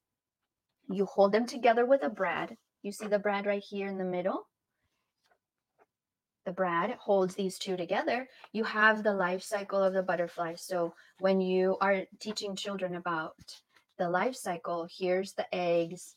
You 0.88 1.04
hold 1.04 1.32
them 1.32 1.46
together 1.46 1.84
with 1.84 2.02
a 2.02 2.08
brad. 2.08 2.56
You 2.82 2.92
see 2.92 3.06
the 3.06 3.18
brad 3.18 3.46
right 3.46 3.62
here 3.62 3.88
in 3.88 3.98
the 3.98 4.04
middle? 4.04 4.46
The 6.44 6.52
brad 6.52 6.92
holds 6.92 7.34
these 7.34 7.58
two 7.58 7.76
together. 7.76 8.28
You 8.52 8.64
have 8.64 9.02
the 9.02 9.12
life 9.12 9.42
cycle 9.42 9.82
of 9.82 9.92
the 9.92 10.02
butterfly. 10.02 10.54
So 10.54 10.94
when 11.18 11.40
you 11.40 11.76
are 11.80 12.04
teaching 12.20 12.54
children 12.54 12.94
about 12.94 13.34
the 13.98 14.08
life 14.08 14.36
cycle, 14.36 14.88
here's 14.96 15.32
the 15.32 15.52
eggs, 15.52 16.14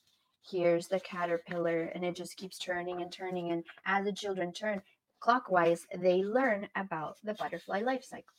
here's 0.50 0.88
the 0.88 1.00
caterpillar, 1.00 1.92
and 1.96 2.06
it 2.06 2.16
just 2.16 2.38
keeps 2.38 2.60
turning 2.60 3.02
and 3.02 3.12
turning. 3.12 3.52
And 3.52 3.64
as 3.86 4.06
the 4.06 4.14
children 4.14 4.54
turn 4.54 4.84
clockwise, 5.20 5.88
they 5.98 6.22
learn 6.22 6.70
about 6.76 7.18
the 7.24 7.34
butterfly 7.34 7.82
life 7.82 8.04
cycle. 8.04 8.39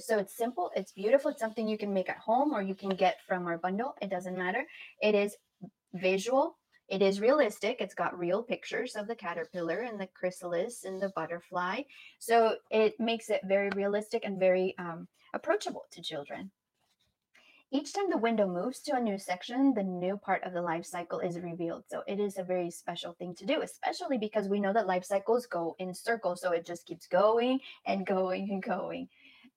So 0.00 0.18
it's 0.18 0.36
simple, 0.36 0.70
it's 0.74 0.92
beautiful, 0.92 1.30
it's 1.30 1.40
something 1.40 1.68
you 1.68 1.78
can 1.78 1.92
make 1.92 2.08
at 2.08 2.18
home 2.18 2.52
or 2.52 2.62
you 2.62 2.74
can 2.74 2.90
get 2.90 3.18
from 3.26 3.46
our 3.46 3.58
bundle. 3.58 3.94
It 4.00 4.10
doesn't 4.10 4.36
matter. 4.36 4.64
It 5.02 5.14
is 5.14 5.36
visual. 5.94 6.56
It 6.88 7.02
is 7.02 7.20
realistic. 7.20 7.78
It's 7.80 7.94
got 7.94 8.18
real 8.18 8.42
pictures 8.42 8.94
of 8.94 9.08
the 9.08 9.16
caterpillar 9.16 9.80
and 9.80 10.00
the 10.00 10.08
chrysalis 10.14 10.84
and 10.84 11.00
the 11.00 11.10
butterfly. 11.16 11.82
So 12.18 12.56
it 12.70 12.98
makes 13.00 13.28
it 13.28 13.40
very 13.44 13.70
realistic 13.70 14.24
and 14.24 14.38
very 14.38 14.74
um, 14.78 15.08
approachable 15.34 15.86
to 15.92 16.02
children. 16.02 16.52
Each 17.72 17.92
time 17.92 18.08
the 18.08 18.16
window 18.16 18.46
moves 18.46 18.80
to 18.82 18.94
a 18.94 19.00
new 19.00 19.18
section, 19.18 19.74
the 19.74 19.82
new 19.82 20.16
part 20.16 20.44
of 20.44 20.52
the 20.52 20.62
life 20.62 20.86
cycle 20.86 21.18
is 21.18 21.40
revealed. 21.40 21.82
So 21.88 22.04
it 22.06 22.20
is 22.20 22.38
a 22.38 22.44
very 22.44 22.70
special 22.70 23.14
thing 23.14 23.34
to 23.34 23.44
do, 23.44 23.62
especially 23.62 24.18
because 24.18 24.48
we 24.48 24.60
know 24.60 24.72
that 24.72 24.86
life 24.86 25.04
cycles 25.04 25.46
go 25.46 25.74
in 25.80 25.92
circles. 25.92 26.40
So 26.40 26.52
it 26.52 26.64
just 26.64 26.86
keeps 26.86 27.08
going 27.08 27.58
and 27.84 28.06
going 28.06 28.50
and 28.52 28.62
going. 28.62 29.08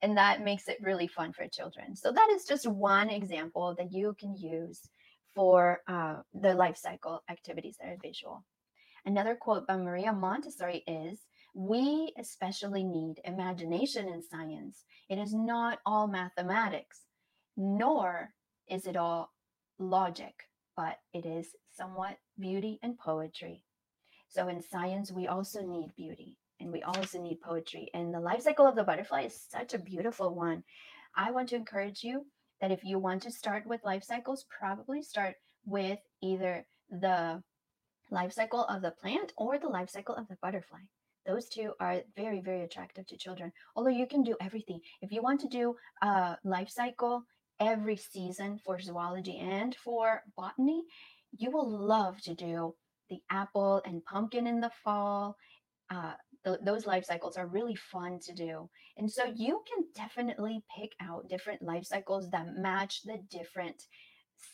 And 0.02 0.18
that 0.18 0.44
makes 0.44 0.68
it 0.68 0.78
really 0.82 1.08
fun 1.08 1.34
for 1.34 1.48
children. 1.48 1.96
So 1.96 2.12
that 2.12 2.30
is 2.32 2.46
just 2.46 2.68
one 2.68 3.10
example 3.10 3.76
that 3.78 3.92
you 3.92 4.16
can 4.20 4.36
use 4.36 4.82
for 5.36 5.82
uh, 5.88 6.18
the 6.34 6.54
life 6.54 6.78
cycle 6.78 7.22
activities 7.30 7.78
that 7.80 7.90
are 7.90 7.98
visual. 8.02 8.46
Another 9.06 9.36
quote 9.36 9.68
by 9.68 9.78
Maria 9.78 10.14
Montessori 10.14 10.84
is 10.88 11.20
We 11.54 12.14
especially 12.18 12.84
need 12.84 13.22
imagination 13.26 14.08
in 14.08 14.22
science. 14.22 14.84
It 15.10 15.18
is 15.18 15.34
not 15.34 15.80
all 15.86 16.08
mathematics, 16.08 17.02
nor 17.58 18.34
is 18.68 18.86
it 18.86 18.96
all 18.96 19.32
logic, 19.80 20.34
but 20.78 21.00
it 21.14 21.26
is 21.26 21.48
somewhat 21.72 22.18
beauty 22.38 22.80
and 22.84 22.98
poetry. 22.98 23.64
So 24.28 24.48
in 24.48 24.62
science, 24.62 25.12
we 25.12 25.28
also 25.28 25.62
need 25.62 25.96
beauty 25.96 26.38
and 26.60 26.72
we 26.72 26.84
also 26.84 27.22
need 27.22 27.42
poetry. 27.42 27.90
And 27.94 28.14
the 28.14 28.20
life 28.20 28.42
cycle 28.42 28.68
of 28.68 28.76
the 28.76 28.84
butterfly 28.84 29.24
is 29.24 29.46
such 29.50 29.74
a 29.74 29.80
beautiful 29.80 30.36
one. 30.36 30.64
I 31.16 31.32
want 31.32 31.50
to 31.50 31.56
encourage 31.56 32.04
you 32.04 32.26
that 32.62 32.72
if 32.72 32.84
you 32.84 33.00
want 33.00 33.24
to 33.24 33.32
start 33.32 33.66
with 33.66 33.84
life 33.84 34.04
cycles, 34.04 34.46
probably 34.60 35.02
start 35.02 35.36
with 35.66 36.00
either 36.22 36.66
the 36.90 37.42
life 38.12 38.34
cycle 38.34 38.66
of 38.66 38.82
the 38.82 38.92
plant 38.92 39.34
or 39.38 39.58
the 39.58 39.68
life 39.68 39.90
cycle 39.90 40.16
of 40.16 40.28
the 40.28 40.38
butterfly. 40.42 40.80
Those 41.26 41.48
two 41.48 41.74
are 41.80 42.02
very, 42.16 42.42
very 42.42 42.64
attractive 42.64 43.06
to 43.08 43.18
children. 43.18 43.52
Although 43.76 43.92
you 43.92 44.08
can 44.08 44.24
do 44.24 44.36
everything. 44.42 44.82
If 45.02 45.12
you 45.12 45.22
want 45.22 45.42
to 45.42 45.48
do 45.48 45.76
a 46.02 46.38
life 46.44 46.70
cycle 46.70 47.24
every 47.60 47.98
season 47.98 48.60
for 48.66 48.80
zoology 48.80 49.38
and 49.38 49.76
for 49.76 50.24
botany, 50.36 50.84
you 51.38 51.52
will 51.52 51.70
love 51.70 52.20
to 52.22 52.34
do 52.34 52.74
the 53.10 53.20
apple 53.30 53.82
and 53.86 54.04
pumpkin 54.06 54.48
in 54.48 54.60
the 54.60 54.72
fall, 54.84 55.36
uh, 55.92 56.14
th- 56.46 56.60
those 56.64 56.86
life 56.86 57.06
cycles 57.06 57.38
are 57.38 57.48
really 57.48 57.76
fun 57.76 58.20
to 58.22 58.34
do. 58.34 58.70
And 58.98 59.12
so 59.12 59.26
you 59.36 59.62
can 59.68 59.86
definitely 59.96 60.64
pick 60.78 60.92
out 61.02 61.30
different 61.30 61.62
life 61.62 61.86
cycles 61.86 62.30
that 62.30 62.56
match 62.58 63.04
the 63.04 63.18
different 63.30 63.84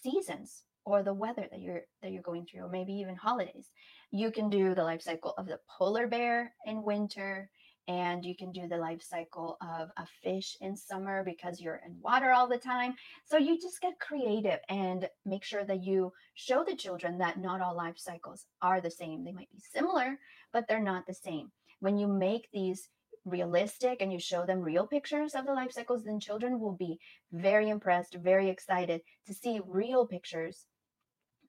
seasons 0.01 0.63
or 0.85 1.03
the 1.03 1.13
weather 1.13 1.47
that 1.49 1.61
you're 1.61 1.81
that 2.01 2.11
you're 2.11 2.21
going 2.21 2.45
through 2.45 2.61
or 2.61 2.69
maybe 2.69 2.93
even 2.93 3.15
holidays. 3.15 3.71
You 4.11 4.31
can 4.31 4.49
do 4.49 4.75
the 4.75 4.83
life 4.83 5.01
cycle 5.01 5.33
of 5.37 5.47
the 5.47 5.59
polar 5.67 6.07
bear 6.07 6.53
in 6.65 6.83
winter 6.83 7.49
and 7.87 8.25
you 8.25 8.35
can 8.35 8.51
do 8.51 8.67
the 8.67 8.77
life 8.77 9.01
cycle 9.03 9.57
of 9.61 9.89
a 9.97 10.07
fish 10.23 10.57
in 10.61 10.75
summer 10.75 11.23
because 11.23 11.61
you're 11.61 11.81
in 11.85 11.95
water 12.01 12.31
all 12.31 12.47
the 12.47 12.57
time. 12.57 12.95
So 13.25 13.37
you 13.37 13.59
just 13.61 13.79
get 13.81 13.99
creative 13.99 14.59
and 14.69 15.07
make 15.25 15.43
sure 15.43 15.63
that 15.65 15.83
you 15.83 16.11
show 16.33 16.63
the 16.63 16.75
children 16.75 17.19
that 17.19 17.39
not 17.39 17.61
all 17.61 17.75
life 17.75 17.97
cycles 17.97 18.47
are 18.61 18.81
the 18.81 18.89
same. 18.89 19.23
They 19.23 19.31
might 19.31 19.51
be 19.51 19.59
similar, 19.59 20.17
but 20.51 20.67
they're 20.67 20.81
not 20.81 21.05
the 21.05 21.13
same 21.13 21.51
when 21.85 21.99
you 21.99 22.07
make 22.07 22.49
these 22.51 22.89
realistic 23.25 24.01
and 24.01 24.11
you 24.11 24.19
show 24.19 24.43
them 24.43 24.59
real 24.59 24.87
pictures 24.87 25.35
of 25.35 25.45
the 25.45 25.53
life 25.53 25.71
cycles, 25.71 26.03
then 26.03 26.19
children 26.19 26.59
will 26.59 26.73
be 26.73 26.99
very 27.31 27.69
impressed, 27.69 28.15
very 28.15 28.49
excited 28.49 29.01
to 29.27 29.33
see 29.35 29.61
real 29.67 30.07
pictures 30.07 30.65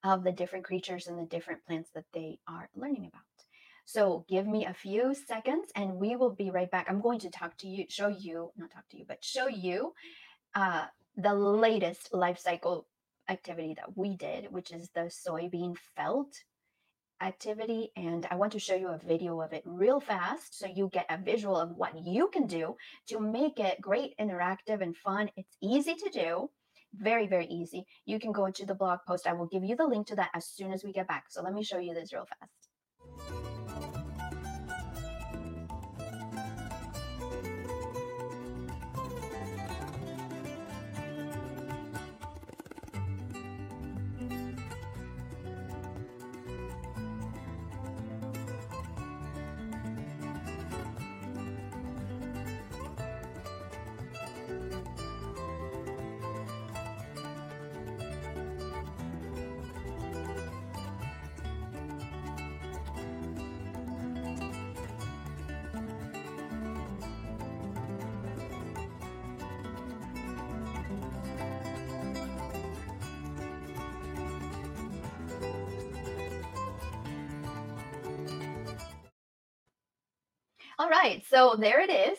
of 0.05 0.25
the 0.25 0.33
different 0.33 0.67
creatures 0.67 1.07
and 1.07 1.19
the 1.19 1.25
different 1.25 1.65
plants 1.67 1.91
that 1.95 2.05
they 2.13 2.39
are 2.47 2.69
learning 2.75 3.07
about. 3.07 3.23
So 3.87 4.27
give 4.29 4.47
me 4.47 4.67
a 4.67 4.75
few 4.75 5.15
seconds 5.15 5.69
and 5.75 5.95
we 5.95 6.17
will 6.17 6.35
be 6.35 6.51
right 6.51 6.71
back. 6.71 6.87
I'm 6.87 7.01
going 7.01 7.21
to 7.21 7.31
talk 7.31 7.57
to 7.59 7.67
you, 7.67 7.87
show 7.89 8.09
you, 8.09 8.51
not 8.59 8.71
talk 8.71 8.87
to 8.91 8.99
you, 8.99 9.07
but 9.09 9.25
show 9.25 9.49
you 9.49 9.95
uh, 10.55 10.85
the 11.17 11.35
latest 11.35 12.13
life 12.13 12.39
cycle 12.39 12.87
activity 13.29 13.75
that 13.79 13.97
we 13.97 14.17
did, 14.17 14.53
which 14.53 14.71
is 14.71 14.91
the 14.91 15.11
soybean 15.27 15.77
felt 15.97 16.35
activity 17.21 17.91
and 17.97 18.27
I 18.31 18.37
want 18.37 18.53
to 18.53 18.59
show 18.59 18.75
you 18.75 18.89
a 18.89 18.99
video 18.99 19.41
of 19.41 19.53
it 19.53 19.63
real 19.65 20.01
fast 20.01 20.59
so 20.59 20.67
you 20.67 20.91
get 20.93 21.07
a 21.09 21.19
visual 21.19 21.57
of 21.57 21.71
what 21.77 21.93
you 22.05 22.29
can 22.33 22.47
do 22.47 22.77
to 23.09 23.21
make 23.21 23.59
it 23.59 23.81
great, 23.81 24.15
interactive, 24.19 24.83
and 24.83 24.97
fun. 24.97 25.31
It's 25.37 25.57
easy 25.63 25.95
to 25.95 26.11
do, 26.11 26.51
very, 26.95 27.27
very 27.27 27.47
easy. 27.47 27.87
You 28.05 28.19
can 28.19 28.33
go 28.33 28.51
to 28.51 28.67
the 28.67 28.75
blog 28.75 29.01
post. 29.07 29.27
I 29.27 29.33
will 29.33 29.47
give 29.47 29.65
you 29.65 29.77
the 29.77 29.87
link 29.87 30.07
to 30.09 30.17
that 30.17 30.31
as 30.35 30.47
soon 30.47 30.73
as 30.73 30.85
we 30.85 30.93
get 30.93 31.09
back. 31.09 31.25
So 31.29 31.43
let 31.43 31.55
me 31.55 31.63
show 31.63 31.79
you 31.79 31.95
this 31.95 32.13
real 32.13 32.27
fast. 32.27 33.56
All 80.79 80.91
right, 80.91 81.25
so 81.27 81.57
there 81.59 81.81
it 81.81 81.89
is. 81.91 82.19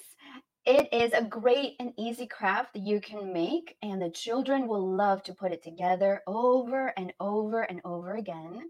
It 0.65 0.91
is 0.91 1.13
a 1.13 1.23
great 1.23 1.75
and 1.79 1.93
easy 1.95 2.25
craft 2.25 2.73
that 2.73 2.85
you 2.87 2.99
can 2.99 3.31
make, 3.31 3.75
and 3.83 4.01
the 4.01 4.09
children 4.09 4.67
will 4.67 4.95
love 4.95 5.21
to 5.23 5.33
put 5.35 5.51
it 5.51 5.63
together 5.63 6.23
over 6.25 6.91
and 6.97 7.13
over 7.19 7.61
and 7.61 7.81
over 7.85 8.15
again. 8.15 8.63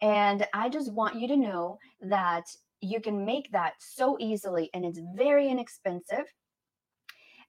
And 0.00 0.46
I 0.54 0.70
just 0.70 0.90
want 0.94 1.20
you 1.20 1.28
to 1.28 1.36
know 1.36 1.78
that 2.00 2.44
you 2.80 2.98
can 2.98 3.26
make 3.26 3.52
that 3.52 3.74
so 3.78 4.16
easily, 4.18 4.70
and 4.72 4.86
it's 4.86 5.00
very 5.14 5.48
inexpensive. 5.48 6.24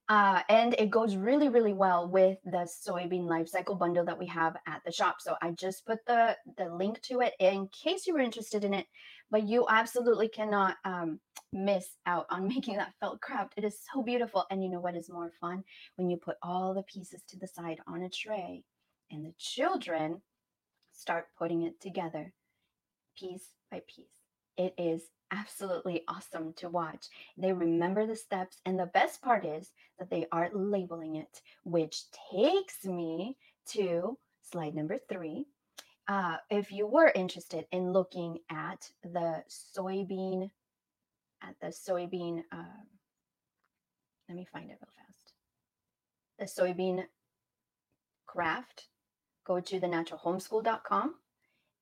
Uh, 0.10 0.42
and 0.50 0.76
it 0.78 0.90
goes 0.90 1.16
really, 1.16 1.48
really 1.48 1.72
well 1.72 2.06
with 2.10 2.38
the 2.44 2.68
soybean 2.86 3.30
life 3.30 3.48
cycle 3.48 3.76
bundle 3.76 4.04
that 4.04 4.20
we 4.20 4.26
have 4.28 4.58
at 4.68 4.82
the 4.86 4.92
shop. 4.92 5.22
So 5.22 5.36
I 5.42 5.52
just 5.52 5.86
put 5.86 6.00
the 6.06 6.36
the 6.58 6.66
link 6.66 7.02
to 7.04 7.22
it 7.22 7.34
in 7.40 7.70
case 7.70 8.06
you 8.06 8.14
were 8.14 8.20
interested 8.20 8.66
in 8.66 8.74
it. 8.74 8.88
But 9.32 9.48
you 9.48 9.66
absolutely 9.70 10.28
cannot 10.28 10.76
um, 10.86 11.20
miss 11.54 11.88
out 12.06 12.28
on 12.30 12.48
making 12.56 12.78
that 12.78 12.94
felt 13.00 13.22
craft. 13.22 13.54
It 13.58 13.64
is 13.64 13.80
so 13.92 14.04
beautiful. 14.04 14.46
And 14.52 14.64
you 14.64 14.70
know 14.70 14.80
what 14.80 14.96
is 14.96 15.10
more 15.10 15.32
fun? 15.40 15.64
When 15.96 16.10
you 16.10 16.18
put 16.18 16.38
all 16.44 16.74
the 16.74 16.84
pieces 16.84 17.24
to 17.30 17.40
the 17.40 17.48
side 17.48 17.80
on 17.88 18.04
a 18.04 18.10
tray 18.10 18.64
and 19.10 19.26
the 19.26 19.34
children 19.38 20.22
start 20.92 21.28
putting 21.38 21.64
it 21.64 21.80
together 21.80 22.34
piece 23.18 23.48
by 23.72 23.82
piece. 23.88 24.06
It 24.58 24.74
is 24.78 25.04
absolutely 25.32 26.04
awesome 26.08 26.54
to 26.58 26.70
watch. 26.70 27.06
They 27.38 27.54
remember 27.54 28.06
the 28.06 28.16
steps, 28.16 28.58
and 28.66 28.78
the 28.78 28.88
best 28.88 29.22
part 29.22 29.46
is 29.46 29.72
that 29.98 30.10
they 30.10 30.28
are 30.32 30.50
labeling 30.54 31.16
it, 31.16 31.42
which 31.64 32.04
takes 32.32 32.84
me 32.86 33.38
to 33.70 34.18
slide 34.42 34.76
number 34.76 34.98
three. 35.10 35.46
Uh, 36.12 36.36
if 36.50 36.74
you 36.74 36.86
were 36.86 37.10
interested 37.16 37.66
in 37.72 37.94
looking 37.94 38.38
at 38.50 38.92
the 39.02 39.42
soybean, 39.50 40.52
at 41.42 41.56
the 41.62 41.68
soybean, 41.68 42.44
uh, 42.52 42.82
let 44.28 44.36
me 44.36 44.46
find 44.52 44.70
it 44.70 44.78
real 44.82 44.92
fast. 44.98 45.34
The 46.38 46.62
soybean 46.62 47.06
craft, 48.26 48.88
go 49.46 49.62
to 49.62 49.80
the 49.80 49.88
naturalhomeschool.com 49.88 51.16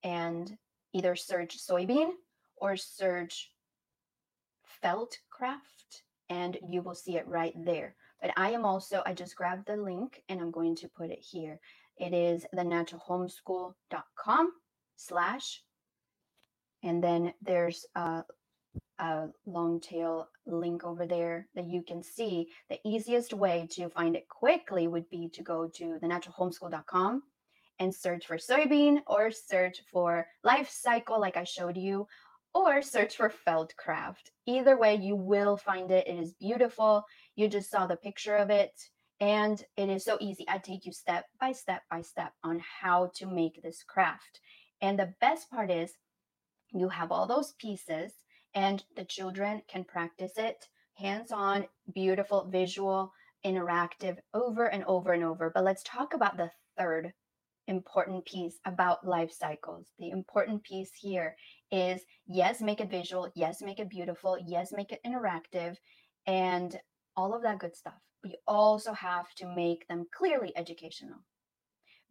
and 0.03 0.57
either 0.93 1.15
search 1.15 1.57
soybean 1.57 2.11
or 2.57 2.77
search 2.77 3.49
felt 4.63 5.17
craft 5.31 6.03
and 6.29 6.55
you 6.67 6.83
will 6.83 6.93
see 6.93 7.17
it 7.17 7.27
right 7.27 7.55
there. 7.65 7.95
But 8.21 8.33
I 8.37 8.51
am 8.51 8.63
also, 8.63 9.01
I 9.07 9.15
just 9.15 9.35
grabbed 9.35 9.65
the 9.65 9.75
link 9.75 10.21
and 10.29 10.39
I'm 10.39 10.51
going 10.51 10.75
to 10.75 10.87
put 10.87 11.09
it 11.09 11.19
here. 11.19 11.59
It 11.99 12.13
is 12.13 12.45
the 12.53 12.63
naturalhomeschool.com 12.63 14.51
slash, 14.95 15.61
and 16.81 17.03
then 17.03 17.33
there's 17.41 17.85
a, 17.95 18.23
a 18.99 19.27
long 19.45 19.81
tail 19.81 20.29
link 20.45 20.83
over 20.83 21.05
there 21.05 21.47
that 21.55 21.67
you 21.67 21.83
can 21.83 22.01
see. 22.01 22.47
The 22.69 22.79
easiest 22.85 23.33
way 23.33 23.67
to 23.71 23.89
find 23.89 24.15
it 24.15 24.29
quickly 24.29 24.87
would 24.87 25.09
be 25.09 25.29
to 25.33 25.43
go 25.43 25.67
to 25.75 25.97
the 26.01 26.07
naturalhomeschool.com 26.07 27.23
and 27.79 27.93
search 27.95 28.25
for 28.27 28.37
soybean 28.37 28.99
or 29.07 29.31
search 29.31 29.81
for 29.91 30.27
life 30.43 30.69
cycle 30.69 31.19
like 31.19 31.37
I 31.37 31.43
showed 31.43 31.77
you 31.77 32.07
or 32.53 32.81
search 32.81 33.15
for 33.15 33.29
felt 33.29 33.75
craft. 33.77 34.31
Either 34.45 34.77
way, 34.77 34.95
you 34.95 35.15
will 35.15 35.57
find 35.57 35.91
it. 35.91 36.07
It 36.07 36.19
is 36.19 36.33
beautiful. 36.33 37.03
You 37.35 37.47
just 37.47 37.69
saw 37.69 37.87
the 37.87 37.95
picture 37.95 38.35
of 38.35 38.49
it, 38.49 38.71
and 39.19 39.63
it 39.77 39.89
is 39.89 40.05
so 40.05 40.17
easy. 40.19 40.45
I 40.47 40.57
take 40.57 40.85
you 40.85 40.91
step 40.91 41.25
by 41.39 41.51
step 41.51 41.83
by 41.89 42.01
step 42.01 42.33
on 42.43 42.61
how 42.81 43.11
to 43.15 43.25
make 43.25 43.61
this 43.61 43.83
craft. 43.83 44.39
And 44.81 44.97
the 44.97 45.13
best 45.19 45.49
part 45.49 45.71
is, 45.71 45.93
you 46.71 46.89
have 46.89 47.11
all 47.11 47.27
those 47.27 47.53
pieces, 47.59 48.13
and 48.53 48.83
the 48.95 49.05
children 49.05 49.61
can 49.67 49.83
practice 49.83 50.33
it 50.37 50.67
hands 50.99 51.31
on, 51.31 51.65
beautiful, 51.93 52.47
visual, 52.51 53.13
interactive 53.45 54.17
over 54.33 54.65
and 54.65 54.83
over 54.83 55.13
and 55.13 55.23
over. 55.23 55.49
But 55.53 55.63
let's 55.63 55.83
talk 55.83 56.13
about 56.13 56.37
the 56.37 56.51
third 56.77 57.13
important 57.67 58.25
piece 58.25 58.59
about 58.65 59.07
life 59.07 59.31
cycles. 59.31 59.87
The 59.99 60.09
important 60.09 60.63
piece 60.63 60.91
here 60.99 61.35
is 61.71 62.01
yes, 62.27 62.61
make 62.61 62.81
it 62.81 62.89
visual, 62.89 63.31
yes, 63.35 63.61
make 63.61 63.79
it 63.79 63.89
beautiful, 63.89 64.37
yes, 64.45 64.73
make 64.75 64.91
it 64.91 64.99
interactive, 65.05 65.77
and 66.27 66.77
all 67.15 67.33
of 67.33 67.43
that 67.43 67.59
good 67.59 67.75
stuff. 67.75 67.93
We 68.23 68.35
also 68.47 68.93
have 68.93 69.33
to 69.35 69.47
make 69.55 69.87
them 69.87 70.05
clearly 70.11 70.51
educational. 70.55 71.19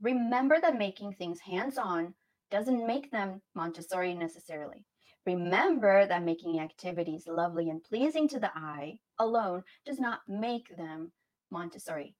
Remember 0.00 0.60
that 0.60 0.78
making 0.78 1.14
things 1.14 1.40
hands 1.40 1.76
on 1.76 2.14
doesn't 2.50 2.86
make 2.86 3.10
them 3.10 3.42
Montessori 3.54 4.14
necessarily. 4.14 4.84
Remember 5.26 6.06
that 6.06 6.22
making 6.22 6.60
activities 6.60 7.26
lovely 7.26 7.68
and 7.68 7.82
pleasing 7.84 8.28
to 8.28 8.40
the 8.40 8.50
eye 8.56 8.98
alone 9.18 9.62
does 9.84 10.00
not 10.00 10.20
make 10.26 10.74
them 10.76 11.12
Montessori, 11.50 12.14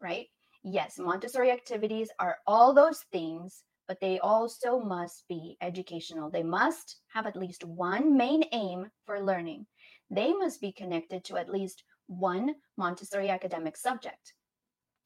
right? 0.00 0.26
Yes, 0.62 0.98
Montessori 0.98 1.50
activities 1.50 2.10
are 2.18 2.36
all 2.46 2.74
those 2.74 3.04
things, 3.12 3.64
but 3.88 3.98
they 4.00 4.18
also 4.18 4.78
must 4.78 5.26
be 5.28 5.56
educational. 5.62 6.30
They 6.30 6.42
must 6.42 7.00
have 7.14 7.26
at 7.26 7.36
least 7.36 7.64
one 7.64 8.16
main 8.16 8.44
aim 8.52 8.90
for 9.06 9.24
learning. 9.24 9.66
They 10.10 10.32
must 10.34 10.60
be 10.60 10.72
connected 10.72 11.24
to 11.24 11.38
at 11.38 11.48
least 11.48 11.84
one 12.10 12.56
Montessori 12.76 13.28
academic 13.28 13.76
subject. 13.76 14.34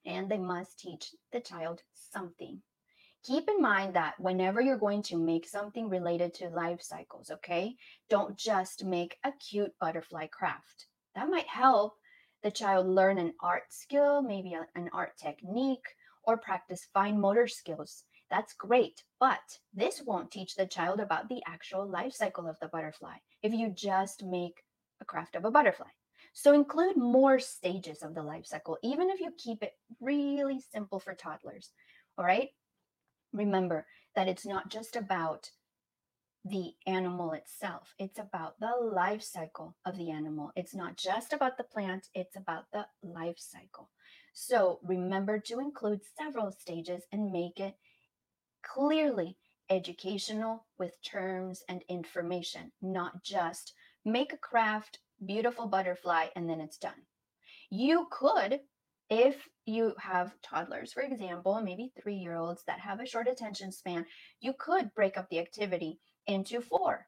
And 0.06 0.28
they 0.28 0.38
must 0.38 0.78
teach 0.78 1.14
the 1.32 1.40
child 1.40 1.82
something. 1.92 2.62
Keep 3.24 3.48
in 3.48 3.60
mind 3.60 3.94
that 3.94 4.18
whenever 4.18 4.60
you're 4.60 4.78
going 4.78 5.02
to 5.02 5.16
make 5.16 5.46
something 5.46 5.88
related 5.88 6.34
to 6.34 6.48
life 6.48 6.82
cycles, 6.82 7.30
okay, 7.30 7.74
don't 8.10 8.36
just 8.36 8.84
make 8.84 9.16
a 9.24 9.32
cute 9.32 9.72
butterfly 9.80 10.26
craft. 10.26 10.86
That 11.14 11.30
might 11.30 11.46
help, 11.46 11.94
the 12.42 12.50
child 12.50 12.86
learn 12.86 13.18
an 13.18 13.32
art 13.40 13.64
skill, 13.70 14.20
maybe 14.20 14.54
a, 14.54 14.66
an 14.74 14.90
art 14.92 15.16
technique, 15.16 15.86
or 16.24 16.36
practice 16.36 16.88
fine 16.92 17.20
motor 17.20 17.48
skills. 17.48 18.04
That's 18.30 18.54
great, 18.54 19.02
but 19.20 19.58
this 19.72 20.02
won't 20.04 20.30
teach 20.30 20.54
the 20.54 20.66
child 20.66 21.00
about 21.00 21.28
the 21.28 21.42
actual 21.46 21.86
life 21.86 22.12
cycle 22.12 22.46
of 22.46 22.58
the 22.60 22.68
butterfly 22.68 23.16
if 23.42 23.52
you 23.52 23.70
just 23.70 24.22
make 24.24 24.62
a 25.00 25.04
craft 25.04 25.36
of 25.36 25.44
a 25.44 25.50
butterfly. 25.50 25.88
So 26.34 26.52
include 26.52 26.96
more 26.96 27.38
stages 27.38 28.02
of 28.02 28.14
the 28.14 28.22
life 28.22 28.46
cycle, 28.46 28.76
even 28.82 29.08
if 29.08 29.20
you 29.20 29.32
keep 29.38 29.62
it 29.62 29.72
really 30.00 30.60
simple 30.60 30.98
for 30.98 31.14
toddlers. 31.14 31.70
All 32.18 32.24
right? 32.24 32.50
Remember 33.32 33.86
that 34.14 34.28
it's 34.28 34.44
not 34.44 34.68
just 34.68 34.96
about 34.96 35.50
the 36.44 36.74
animal 36.86 37.32
itself. 37.32 37.94
It's 37.98 38.18
about 38.18 38.60
the 38.60 38.72
life 38.92 39.22
cycle 39.22 39.76
of 39.86 39.96
the 39.96 40.10
animal. 40.10 40.52
It's 40.56 40.74
not 40.74 40.96
just 40.96 41.32
about 41.32 41.56
the 41.56 41.64
plant, 41.64 42.08
it's 42.14 42.36
about 42.36 42.64
the 42.72 42.86
life 43.02 43.38
cycle. 43.38 43.90
So 44.34 44.80
remember 44.82 45.38
to 45.38 45.60
include 45.60 46.00
several 46.18 46.50
stages 46.50 47.04
and 47.12 47.32
make 47.32 47.60
it 47.60 47.76
clearly 48.62 49.36
educational 49.70 50.66
with 50.78 51.00
terms 51.02 51.62
and 51.68 51.82
information, 51.88 52.72
not 52.82 53.22
just 53.22 53.72
make 54.04 54.32
a 54.32 54.36
craft, 54.36 54.98
beautiful 55.24 55.66
butterfly, 55.66 56.26
and 56.36 56.48
then 56.48 56.60
it's 56.60 56.78
done. 56.78 57.02
You 57.70 58.06
could, 58.10 58.60
if 59.10 59.48
you 59.66 59.94
have 59.98 60.34
toddlers, 60.42 60.92
for 60.92 61.02
example, 61.02 61.60
maybe 61.62 61.92
three 62.00 62.16
year 62.16 62.34
olds 62.34 62.62
that 62.66 62.80
have 62.80 63.00
a 63.00 63.06
short 63.06 63.28
attention 63.28 63.72
span, 63.72 64.06
you 64.40 64.54
could 64.58 64.94
break 64.94 65.16
up 65.16 65.28
the 65.30 65.40
activity 65.40 65.98
into 66.26 66.60
four. 66.60 67.06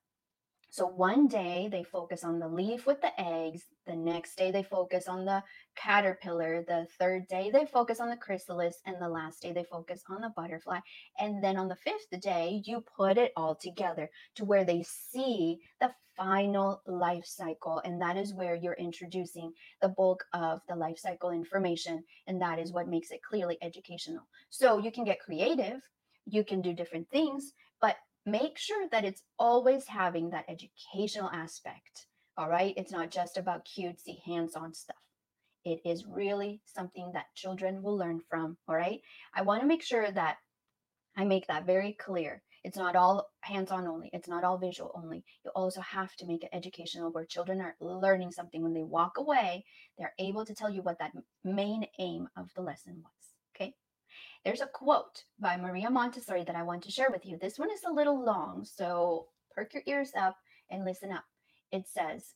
So 0.76 0.86
one 0.86 1.26
day 1.26 1.68
they 1.72 1.84
focus 1.84 2.22
on 2.22 2.38
the 2.38 2.48
leaf 2.48 2.86
with 2.86 3.00
the 3.00 3.18
eggs. 3.18 3.62
The 3.86 3.96
next 3.96 4.36
day 4.36 4.50
they 4.50 4.62
focus 4.62 5.08
on 5.08 5.24
the 5.24 5.42
caterpillar. 5.74 6.66
The 6.68 6.86
third 6.98 7.26
day 7.28 7.50
they 7.50 7.64
focus 7.64 7.98
on 7.98 8.10
the 8.10 8.16
chrysalis. 8.18 8.82
And 8.84 9.00
the 9.00 9.08
last 9.08 9.40
day 9.40 9.52
they 9.52 9.64
focus 9.64 10.02
on 10.10 10.20
the 10.20 10.34
butterfly. 10.36 10.80
And 11.18 11.42
then 11.42 11.56
on 11.56 11.68
the 11.68 11.76
fifth 11.76 12.20
day, 12.20 12.60
you 12.66 12.84
put 12.94 13.16
it 13.16 13.32
all 13.38 13.54
together 13.54 14.10
to 14.34 14.44
where 14.44 14.66
they 14.66 14.82
see 14.82 15.60
the 15.80 15.94
final 16.14 16.82
life 16.86 17.24
cycle. 17.24 17.80
And 17.86 17.98
that 18.02 18.18
is 18.18 18.34
where 18.34 18.54
you're 18.54 18.74
introducing 18.74 19.54
the 19.80 19.88
bulk 19.88 20.26
of 20.34 20.60
the 20.68 20.76
life 20.76 20.98
cycle 20.98 21.30
information. 21.30 22.04
And 22.26 22.38
that 22.42 22.58
is 22.58 22.70
what 22.70 22.86
makes 22.86 23.12
it 23.12 23.22
clearly 23.22 23.56
educational. 23.62 24.28
So 24.50 24.76
you 24.76 24.92
can 24.92 25.06
get 25.06 25.20
creative, 25.20 25.80
you 26.26 26.44
can 26.44 26.60
do 26.60 26.74
different 26.74 27.08
things, 27.08 27.54
but 27.80 27.96
make 28.26 28.58
sure 28.58 28.88
that 28.90 29.04
it's 29.04 29.22
always 29.38 29.86
having 29.86 30.30
that 30.30 30.46
educational 30.48 31.30
aspect. 31.30 32.06
All 32.36 32.50
right. 32.50 32.74
It's 32.76 32.92
not 32.92 33.10
just 33.10 33.38
about 33.38 33.64
cutesy 33.64 34.20
hands 34.24 34.56
on 34.56 34.74
stuff. 34.74 34.96
It 35.64 35.80
is 35.84 36.04
really 36.06 36.60
something 36.66 37.12
that 37.14 37.34
children 37.34 37.82
will 37.82 37.96
learn 37.96 38.20
from. 38.28 38.58
All 38.68 38.74
right. 38.76 39.00
I 39.34 39.42
want 39.42 39.62
to 39.62 39.66
make 39.66 39.82
sure 39.82 40.10
that 40.10 40.36
I 41.16 41.24
make 41.24 41.46
that 41.46 41.66
very 41.66 41.92
clear. 41.92 42.42
It's 42.62 42.76
not 42.76 42.96
all 42.96 43.30
hands 43.40 43.70
on 43.70 43.86
only, 43.86 44.10
it's 44.12 44.26
not 44.26 44.42
all 44.42 44.58
visual 44.58 44.90
only. 44.96 45.24
You 45.44 45.52
also 45.54 45.80
have 45.82 46.14
to 46.16 46.26
make 46.26 46.42
it 46.42 46.50
educational 46.52 47.12
where 47.12 47.24
children 47.24 47.60
are 47.60 47.76
learning 47.80 48.32
something. 48.32 48.60
When 48.60 48.74
they 48.74 48.82
walk 48.82 49.18
away, 49.18 49.64
they're 49.96 50.14
able 50.18 50.44
to 50.44 50.54
tell 50.54 50.68
you 50.68 50.82
what 50.82 50.98
that 50.98 51.12
main 51.44 51.86
aim 52.00 52.28
of 52.36 52.50
the 52.56 52.62
lesson 52.62 53.04
was. 53.04 53.35
There's 54.46 54.60
a 54.60 54.68
quote 54.68 55.24
by 55.40 55.56
Maria 55.56 55.90
Montessori 55.90 56.44
that 56.44 56.54
I 56.54 56.62
want 56.62 56.84
to 56.84 56.90
share 56.92 57.10
with 57.10 57.26
you. 57.26 57.36
This 57.36 57.58
one 57.58 57.68
is 57.68 57.82
a 57.82 57.92
little 57.92 58.24
long, 58.24 58.64
so 58.64 59.26
perk 59.52 59.74
your 59.74 59.82
ears 59.88 60.12
up 60.16 60.36
and 60.70 60.84
listen 60.84 61.10
up. 61.10 61.24
It 61.72 61.88
says, 61.88 62.34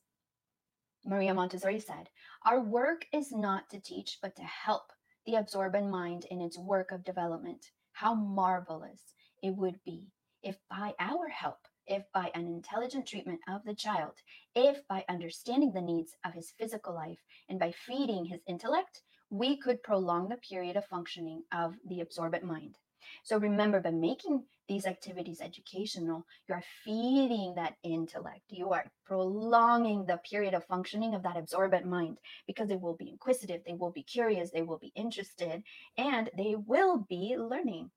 Maria 1.07 1.33
Montessori 1.33 1.79
said, 1.79 2.09
Our 2.45 2.61
work 2.61 3.07
is 3.13 3.31
not 3.31 3.71
to 3.71 3.79
teach, 3.79 4.19
but 4.21 4.35
to 4.35 4.43
help 4.43 4.91
the 5.25 5.37
absorbent 5.37 5.89
mind 5.89 6.27
in 6.33 6.41
its 6.41 6.59
work 6.59 6.91
of 6.91 7.05
development. 7.05 7.65
How 7.93 8.13
marvelous 8.13 9.15
it 9.41 9.55
would 9.55 9.79
be 9.85 10.09
if 10.43 10.59
by 10.69 10.95
our 10.99 11.29
help, 11.29 11.59
if 11.87 12.03
by 12.13 12.33
an 12.35 12.49
intelligent 12.49 13.07
treatment 13.07 13.39
of 13.49 13.63
the 13.65 13.75
child, 13.77 14.15
if 14.57 14.79
by 14.89 15.05
understanding 15.09 15.71
the 15.73 15.81
needs 15.81 16.17
of 16.25 16.33
his 16.33 16.53
physical 16.59 16.93
life 16.93 17.21
and 17.49 17.61
by 17.61 17.71
feeding 17.71 18.25
his 18.25 18.41
intellect, 18.49 19.01
we 19.31 19.57
could 19.57 19.83
prolong 19.83 20.29
the 20.29 20.37
period 20.37 20.77
of 20.77 20.85
functioning 20.87 21.43
of 21.53 21.77
the 21.87 22.01
absorbent 22.01 22.45
mind. 22.45 22.77
So 23.23 23.39
remember, 23.39 23.81
by 23.81 23.91
making 23.91 24.45
these 24.69 24.87
activities 24.87 25.41
educational, 25.41 26.25
you 26.49 26.55
are 26.55 26.63
feeding 26.85 27.55
that 27.57 27.77
intellect. 27.83 28.43
You 28.49 28.71
are 28.71 28.91
prolonging 29.05 30.05
the 30.05 30.19
period 30.19 30.55
of 30.55 30.65
functioning 30.67 31.15
of 31.15 31.23
that 31.23 31.37
absorbent 31.37 31.87
mind 31.87 32.19
because 32.47 32.69
they 32.69 32.77
will 32.77 32.95
be 32.95 33.11
inquisitive, 33.11 33.63
they 33.67 33.75
will 33.75 33.91
be 33.91 34.03
curious, 34.03 34.51
they 34.51 34.63
will 34.63 34.79
be 34.79 34.93
interested, 34.95 35.63
and 35.97 36.31
they 36.37 36.57
will 36.57 36.99
be 37.09 37.37
learning. 37.37 37.91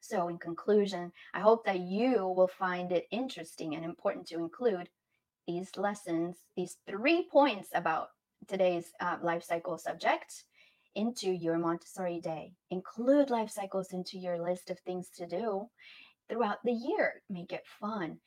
So, 0.00 0.28
in 0.28 0.38
conclusion, 0.38 1.12
I 1.32 1.40
hope 1.40 1.64
that 1.66 1.80
you 1.80 2.26
will 2.26 2.48
find 2.48 2.90
it 2.90 3.06
interesting 3.10 3.74
and 3.74 3.84
important 3.84 4.26
to 4.28 4.38
include 4.38 4.88
these 5.46 5.76
lessons, 5.76 6.36
these 6.56 6.76
three 6.88 7.28
points 7.30 7.68
about 7.74 8.08
today's 8.48 8.92
uh, 9.00 9.16
life 9.22 9.44
cycle 9.44 9.78
subject 9.78 10.44
into 10.94 11.30
your 11.30 11.58
Montessori 11.58 12.20
day. 12.20 12.52
Include 12.70 13.30
life 13.30 13.50
cycles 13.50 13.92
into 13.92 14.18
your 14.18 14.42
list 14.42 14.70
of 14.70 14.78
things 14.80 15.08
to 15.16 15.26
do 15.26 15.68
throughout 16.28 16.58
the 16.64 16.72
year. 16.72 17.22
Make 17.30 17.52
it 17.52 17.64
fun 17.80 18.18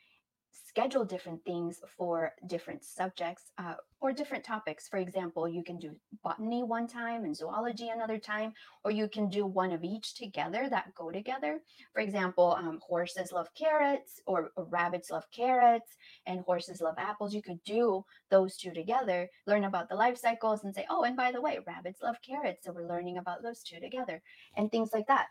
schedule 0.67 1.05
different 1.05 1.43
things 1.43 1.81
for 1.97 2.33
different 2.47 2.83
subjects 2.83 3.51
uh, 3.57 3.75
or 3.99 4.13
different 4.13 4.43
topics. 4.43 4.87
For 4.87 4.97
example, 4.97 5.47
you 5.47 5.63
can 5.63 5.77
do 5.77 5.95
botany 6.23 6.63
one 6.63 6.87
time 6.87 7.23
and 7.23 7.35
zoology 7.35 7.89
another 7.89 8.17
time, 8.17 8.53
or 8.83 8.91
you 8.91 9.07
can 9.07 9.29
do 9.29 9.45
one 9.45 9.71
of 9.71 9.83
each 9.83 10.15
together 10.15 10.67
that 10.69 10.93
go 10.95 11.11
together. 11.11 11.59
For 11.93 12.01
example, 12.01 12.55
um, 12.57 12.79
horses 12.85 13.31
love 13.31 13.49
carrots, 13.55 14.21
or, 14.25 14.51
or 14.55 14.65
rabbits 14.65 15.11
love 15.11 15.25
carrots, 15.31 15.95
and 16.25 16.41
horses 16.41 16.81
love 16.81 16.95
apples. 16.97 17.33
You 17.33 17.41
could 17.41 17.63
do 17.63 18.05
those 18.29 18.57
two 18.57 18.71
together, 18.71 19.29
learn 19.47 19.65
about 19.65 19.89
the 19.89 19.95
life 19.95 20.17
cycles, 20.17 20.63
and 20.63 20.73
say, 20.73 20.85
oh, 20.89 21.03
and 21.03 21.17
by 21.17 21.31
the 21.31 21.41
way, 21.41 21.59
rabbits 21.65 22.01
love 22.01 22.17
carrots. 22.25 22.65
So 22.65 22.71
we're 22.71 22.87
learning 22.87 23.17
about 23.17 23.43
those 23.43 23.61
two 23.61 23.79
together, 23.79 24.21
and 24.55 24.71
things 24.71 24.91
like 24.93 25.07
that 25.07 25.27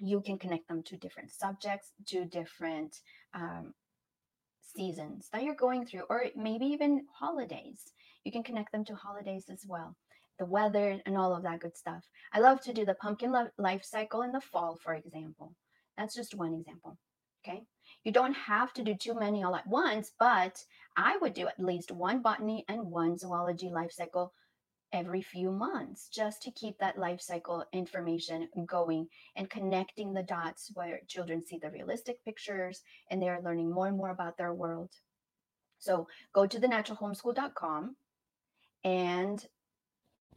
you 0.00 0.20
can 0.20 0.38
connect 0.38 0.66
them 0.68 0.82
to 0.82 0.96
different 0.96 1.30
subjects, 1.30 1.92
to 2.06 2.24
different 2.24 3.00
um, 3.32 3.72
seasons 4.76 5.28
that 5.32 5.42
you're 5.42 5.54
going 5.54 5.86
through, 5.86 6.04
or 6.10 6.24
maybe 6.36 6.66
even 6.66 7.06
holidays. 7.12 7.92
You 8.24 8.32
can 8.32 8.42
connect 8.42 8.72
them 8.72 8.84
to 8.86 8.94
holidays 8.94 9.46
as 9.50 9.64
well, 9.66 9.96
the 10.38 10.46
weather 10.46 11.00
and 11.06 11.16
all 11.16 11.34
of 11.34 11.42
that 11.42 11.60
good 11.60 11.76
stuff. 11.76 12.04
I 12.32 12.40
love 12.40 12.60
to 12.62 12.72
do 12.72 12.84
the 12.84 12.94
pumpkin 12.94 13.34
life 13.58 13.84
cycle 13.84 14.22
in 14.22 14.32
the 14.32 14.40
fall, 14.40 14.78
for 14.82 14.94
example. 14.94 15.54
That's 15.96 16.14
just 16.14 16.34
one 16.34 16.54
example. 16.54 16.98
Okay. 17.46 17.62
You 18.04 18.12
don't 18.12 18.34
have 18.34 18.72
to 18.74 18.82
do 18.82 18.94
too 18.94 19.14
many 19.14 19.42
all 19.42 19.54
at 19.54 19.66
once, 19.66 20.12
but 20.18 20.62
I 20.96 21.18
would 21.18 21.34
do 21.34 21.46
at 21.46 21.60
least 21.60 21.90
one 21.90 22.22
botany 22.22 22.64
and 22.68 22.90
one 22.90 23.18
zoology 23.18 23.68
life 23.68 23.92
cycle 23.92 24.32
every 24.94 25.20
few 25.20 25.50
months 25.50 26.08
just 26.08 26.40
to 26.40 26.50
keep 26.52 26.78
that 26.78 26.96
life 26.96 27.20
cycle 27.20 27.64
information 27.72 28.48
going 28.64 29.08
and 29.34 29.50
connecting 29.50 30.14
the 30.14 30.22
dots 30.22 30.70
where 30.74 31.00
children 31.08 31.44
see 31.44 31.58
the 31.58 31.68
realistic 31.70 32.24
pictures 32.24 32.82
and 33.10 33.20
they 33.20 33.28
are 33.28 33.42
learning 33.42 33.70
more 33.70 33.88
and 33.88 33.96
more 33.96 34.10
about 34.10 34.38
their 34.38 34.54
world. 34.54 34.90
So 35.78 36.06
go 36.32 36.46
to 36.46 36.60
thenaturalhomeschool.com 36.60 37.96
and 38.84 39.46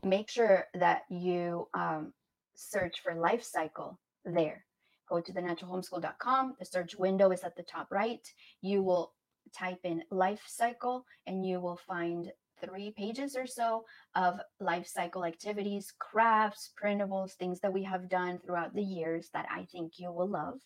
make 0.04 0.30
sure 0.30 0.66
that 0.74 1.04
you 1.10 1.68
um, 1.76 2.14
search 2.56 3.02
for 3.02 3.14
life 3.14 3.44
cycle 3.44 4.00
there. 4.26 4.66
Go 5.08 5.22
to 5.22 5.32
thenaturalhomeschool.com. 5.32 6.56
The 6.60 6.66
search 6.66 6.96
window 6.96 7.32
is 7.32 7.44
at 7.44 7.56
the 7.56 7.64
top 7.64 7.92
right. 7.92 8.28
You 8.62 8.82
will 8.82 9.14
type 9.56 9.80
in 9.84 10.04
life 10.10 10.44
cycle 10.48 11.06
and 11.28 11.46
you 11.46 11.62
will 11.62 11.80
find 11.88 12.32
three 12.64 12.92
pages 12.92 13.36
or 13.36 13.48
so 13.48 13.84
of 14.16 14.40
life 14.60 14.88
cycle 14.88 15.26
activities, 15.26 15.94
crafts, 16.00 16.72
printables, 16.82 17.34
things 17.34 17.60
that 17.62 17.74
we 17.74 17.84
have 17.84 18.10
done 18.10 18.40
throughout 18.40 18.74
the 18.74 18.84
years 18.84 19.30
that 19.34 19.48
I 19.52 19.66
think 19.72 19.94
you 19.98 20.12
will 20.12 20.30
love. 20.30 20.60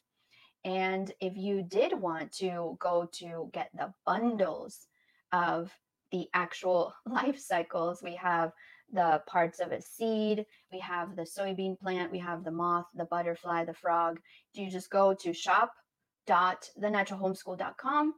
And 0.64 1.12
if 1.20 1.36
you 1.36 1.64
did 1.64 2.00
want 2.00 2.32
to 2.34 2.78
go 2.80 3.10
to 3.14 3.50
get 3.54 3.72
the 3.74 3.92
bundles 4.06 4.86
of 5.32 5.72
the 6.12 6.28
actual 6.34 6.94
life 7.06 7.40
cycles, 7.40 8.02
we 8.04 8.16
have 8.16 8.52
the 8.94 9.22
parts 9.26 9.60
of 9.60 9.72
a 9.72 9.82
seed, 9.82 10.46
we 10.72 10.80
have 10.80 11.16
the 11.16 11.24
soybean 11.24 11.80
plant, 11.80 12.12
we 12.12 12.20
have 12.20 12.44
the 12.44 12.52
moth, 12.52 12.86
the 12.94 13.06
butterfly, 13.06 13.64
the 13.64 13.74
frog. 13.74 14.20
Do 14.54 14.62
you 14.62 14.70
just 14.70 14.90
go 14.90 15.14
to 15.14 15.34
shop.thenaturalhomeschool.com 15.34 18.14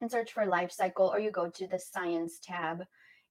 and 0.00 0.10
search 0.10 0.32
for 0.32 0.46
life 0.46 0.72
cycle, 0.72 1.10
or 1.12 1.18
you 1.18 1.30
go 1.30 1.48
to 1.48 1.66
the 1.66 1.78
science 1.78 2.38
tab 2.42 2.84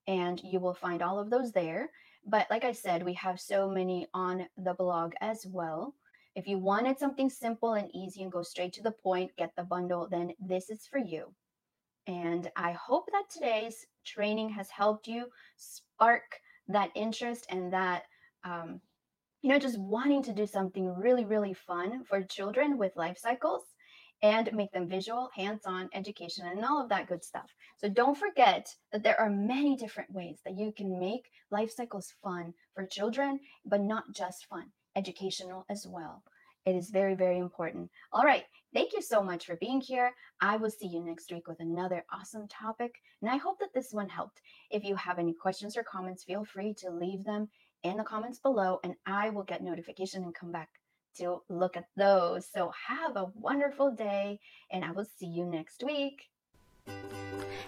and 0.07 0.41
you 0.43 0.59
will 0.59 0.73
find 0.73 1.01
all 1.01 1.19
of 1.19 1.29
those 1.29 1.51
there. 1.51 1.89
But 2.25 2.47
like 2.49 2.63
I 2.63 2.71
said, 2.71 3.03
we 3.03 3.13
have 3.13 3.39
so 3.39 3.69
many 3.69 4.07
on 4.13 4.47
the 4.57 4.73
blog 4.73 5.13
as 5.21 5.45
well. 5.45 5.95
If 6.35 6.47
you 6.47 6.57
wanted 6.57 6.97
something 6.99 7.29
simple 7.29 7.73
and 7.73 7.89
easy 7.93 8.23
and 8.23 8.31
go 8.31 8.43
straight 8.43 8.73
to 8.73 8.83
the 8.83 8.91
point, 8.91 9.35
get 9.37 9.51
the 9.55 9.63
bundle, 9.63 10.07
then 10.09 10.33
this 10.39 10.69
is 10.69 10.87
for 10.87 10.99
you. 10.99 11.33
And 12.07 12.49
I 12.55 12.71
hope 12.71 13.05
that 13.11 13.29
today's 13.29 13.85
training 14.05 14.49
has 14.49 14.69
helped 14.69 15.07
you 15.07 15.27
spark 15.57 16.23
that 16.67 16.91
interest 16.95 17.45
and 17.49 17.71
that, 17.73 18.03
um, 18.43 18.81
you 19.41 19.49
know, 19.49 19.59
just 19.59 19.79
wanting 19.79 20.23
to 20.23 20.33
do 20.33 20.45
something 20.45 20.87
really, 20.95 21.25
really 21.25 21.53
fun 21.53 22.03
for 22.03 22.23
children 22.23 22.77
with 22.77 22.95
life 22.95 23.17
cycles 23.17 23.63
and 24.21 24.51
make 24.53 24.71
them 24.71 24.87
visual, 24.87 25.29
hands 25.35 25.61
on 25.65 25.89
education, 25.93 26.45
and 26.45 26.63
all 26.65 26.81
of 26.81 26.89
that 26.89 27.07
good 27.07 27.23
stuff. 27.23 27.53
So 27.77 27.89
don't 27.89 28.17
forget 28.17 28.67
that 28.91 29.03
there 29.03 29.19
are 29.19 29.29
many 29.29 29.75
different 29.75 30.11
ways 30.11 30.39
that 30.45 30.57
you 30.57 30.71
can 30.71 30.99
make 30.99 31.29
life 31.51 31.71
cycles 31.71 32.13
fun 32.21 32.53
for 32.75 32.85
children, 32.85 33.39
but 33.65 33.81
not 33.81 34.03
just 34.13 34.45
fun, 34.47 34.65
educational 34.95 35.65
as 35.69 35.85
well. 35.87 36.23
It 36.65 36.75
is 36.75 36.89
very, 36.89 37.15
very 37.15 37.39
important. 37.39 37.89
All 38.11 38.23
right. 38.23 38.43
Thank 38.73 38.93
you 38.93 39.01
so 39.01 39.23
much 39.23 39.45
for 39.45 39.55
being 39.55 39.81
here. 39.81 40.11
I 40.41 40.57
will 40.57 40.69
see 40.69 40.87
you 40.87 41.03
next 41.03 41.31
week 41.31 41.47
with 41.47 41.59
another 41.61 42.05
awesome 42.13 42.47
topic. 42.47 42.93
And 43.21 43.31
I 43.31 43.37
hope 43.37 43.59
that 43.59 43.73
this 43.73 43.91
one 43.91 44.09
helped. 44.09 44.41
If 44.69 44.83
you 44.83 44.95
have 44.95 45.17
any 45.17 45.33
questions 45.33 45.77
or 45.77 45.83
comments, 45.83 46.23
feel 46.23 46.43
free 46.43 46.75
to 46.79 46.91
leave 46.91 47.23
them 47.23 47.47
in 47.83 47.97
the 47.97 48.03
comments 48.03 48.39
below, 48.39 48.79
and 48.83 48.95
I 49.05 49.29
will 49.29 49.43
get 49.43 49.63
notification 49.63 50.23
and 50.23 50.35
come 50.35 50.51
back 50.51 50.69
to 51.19 51.41
look 51.49 51.77
at 51.77 51.85
those. 51.95 52.47
So 52.53 52.71
have 52.87 53.15
a 53.15 53.27
wonderful 53.35 53.91
day, 53.91 54.39
and 54.71 54.83
I 54.83 54.91
will 54.91 55.07
see 55.17 55.27
you 55.27 55.45
next 55.45 55.83
week. 55.85 56.23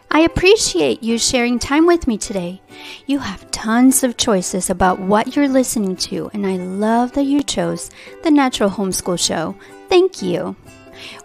I 0.09 0.21
appreciate 0.21 1.03
you 1.03 1.17
sharing 1.17 1.57
time 1.57 1.85
with 1.85 2.05
me 2.05 2.17
today. 2.17 2.61
You 3.05 3.19
have 3.19 3.49
tons 3.51 4.03
of 4.03 4.17
choices 4.17 4.69
about 4.69 4.99
what 4.99 5.35
you're 5.35 5.47
listening 5.47 5.95
to, 5.97 6.29
and 6.33 6.45
I 6.45 6.57
love 6.57 7.13
that 7.13 7.23
you 7.23 7.43
chose 7.43 7.89
the 8.23 8.31
Natural 8.31 8.69
Homeschool 8.69 9.17
Show. 9.17 9.55
Thank 9.87 10.21
you. 10.21 10.55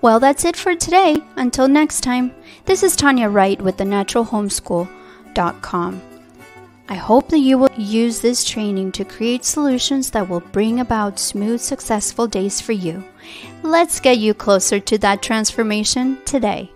Well, 0.02 0.20
that's 0.20 0.44
it 0.44 0.56
for 0.56 0.76
today. 0.76 1.16
Until 1.36 1.68
next 1.68 2.02
time, 2.02 2.32
this 2.64 2.82
is 2.82 2.94
Tanya 2.94 3.28
Wright 3.28 3.60
with 3.60 3.76
the 3.76 3.84
naturalhomeschool.com. 3.84 6.15
I 6.88 6.94
hope 6.94 7.29
that 7.31 7.38
you 7.38 7.59
will 7.59 7.72
use 7.77 8.20
this 8.20 8.44
training 8.44 8.92
to 8.92 9.05
create 9.05 9.44
solutions 9.44 10.11
that 10.11 10.29
will 10.29 10.40
bring 10.40 10.79
about 10.79 11.18
smooth, 11.18 11.61
successful 11.61 12.29
days 12.29 12.61
for 12.61 12.72
you. 12.72 13.03
Let's 13.62 13.99
get 13.99 14.18
you 14.18 14.35
closer 14.35 14.79
to 14.79 14.99
that 14.99 15.20
transformation 15.20 16.18
today. 16.25 16.70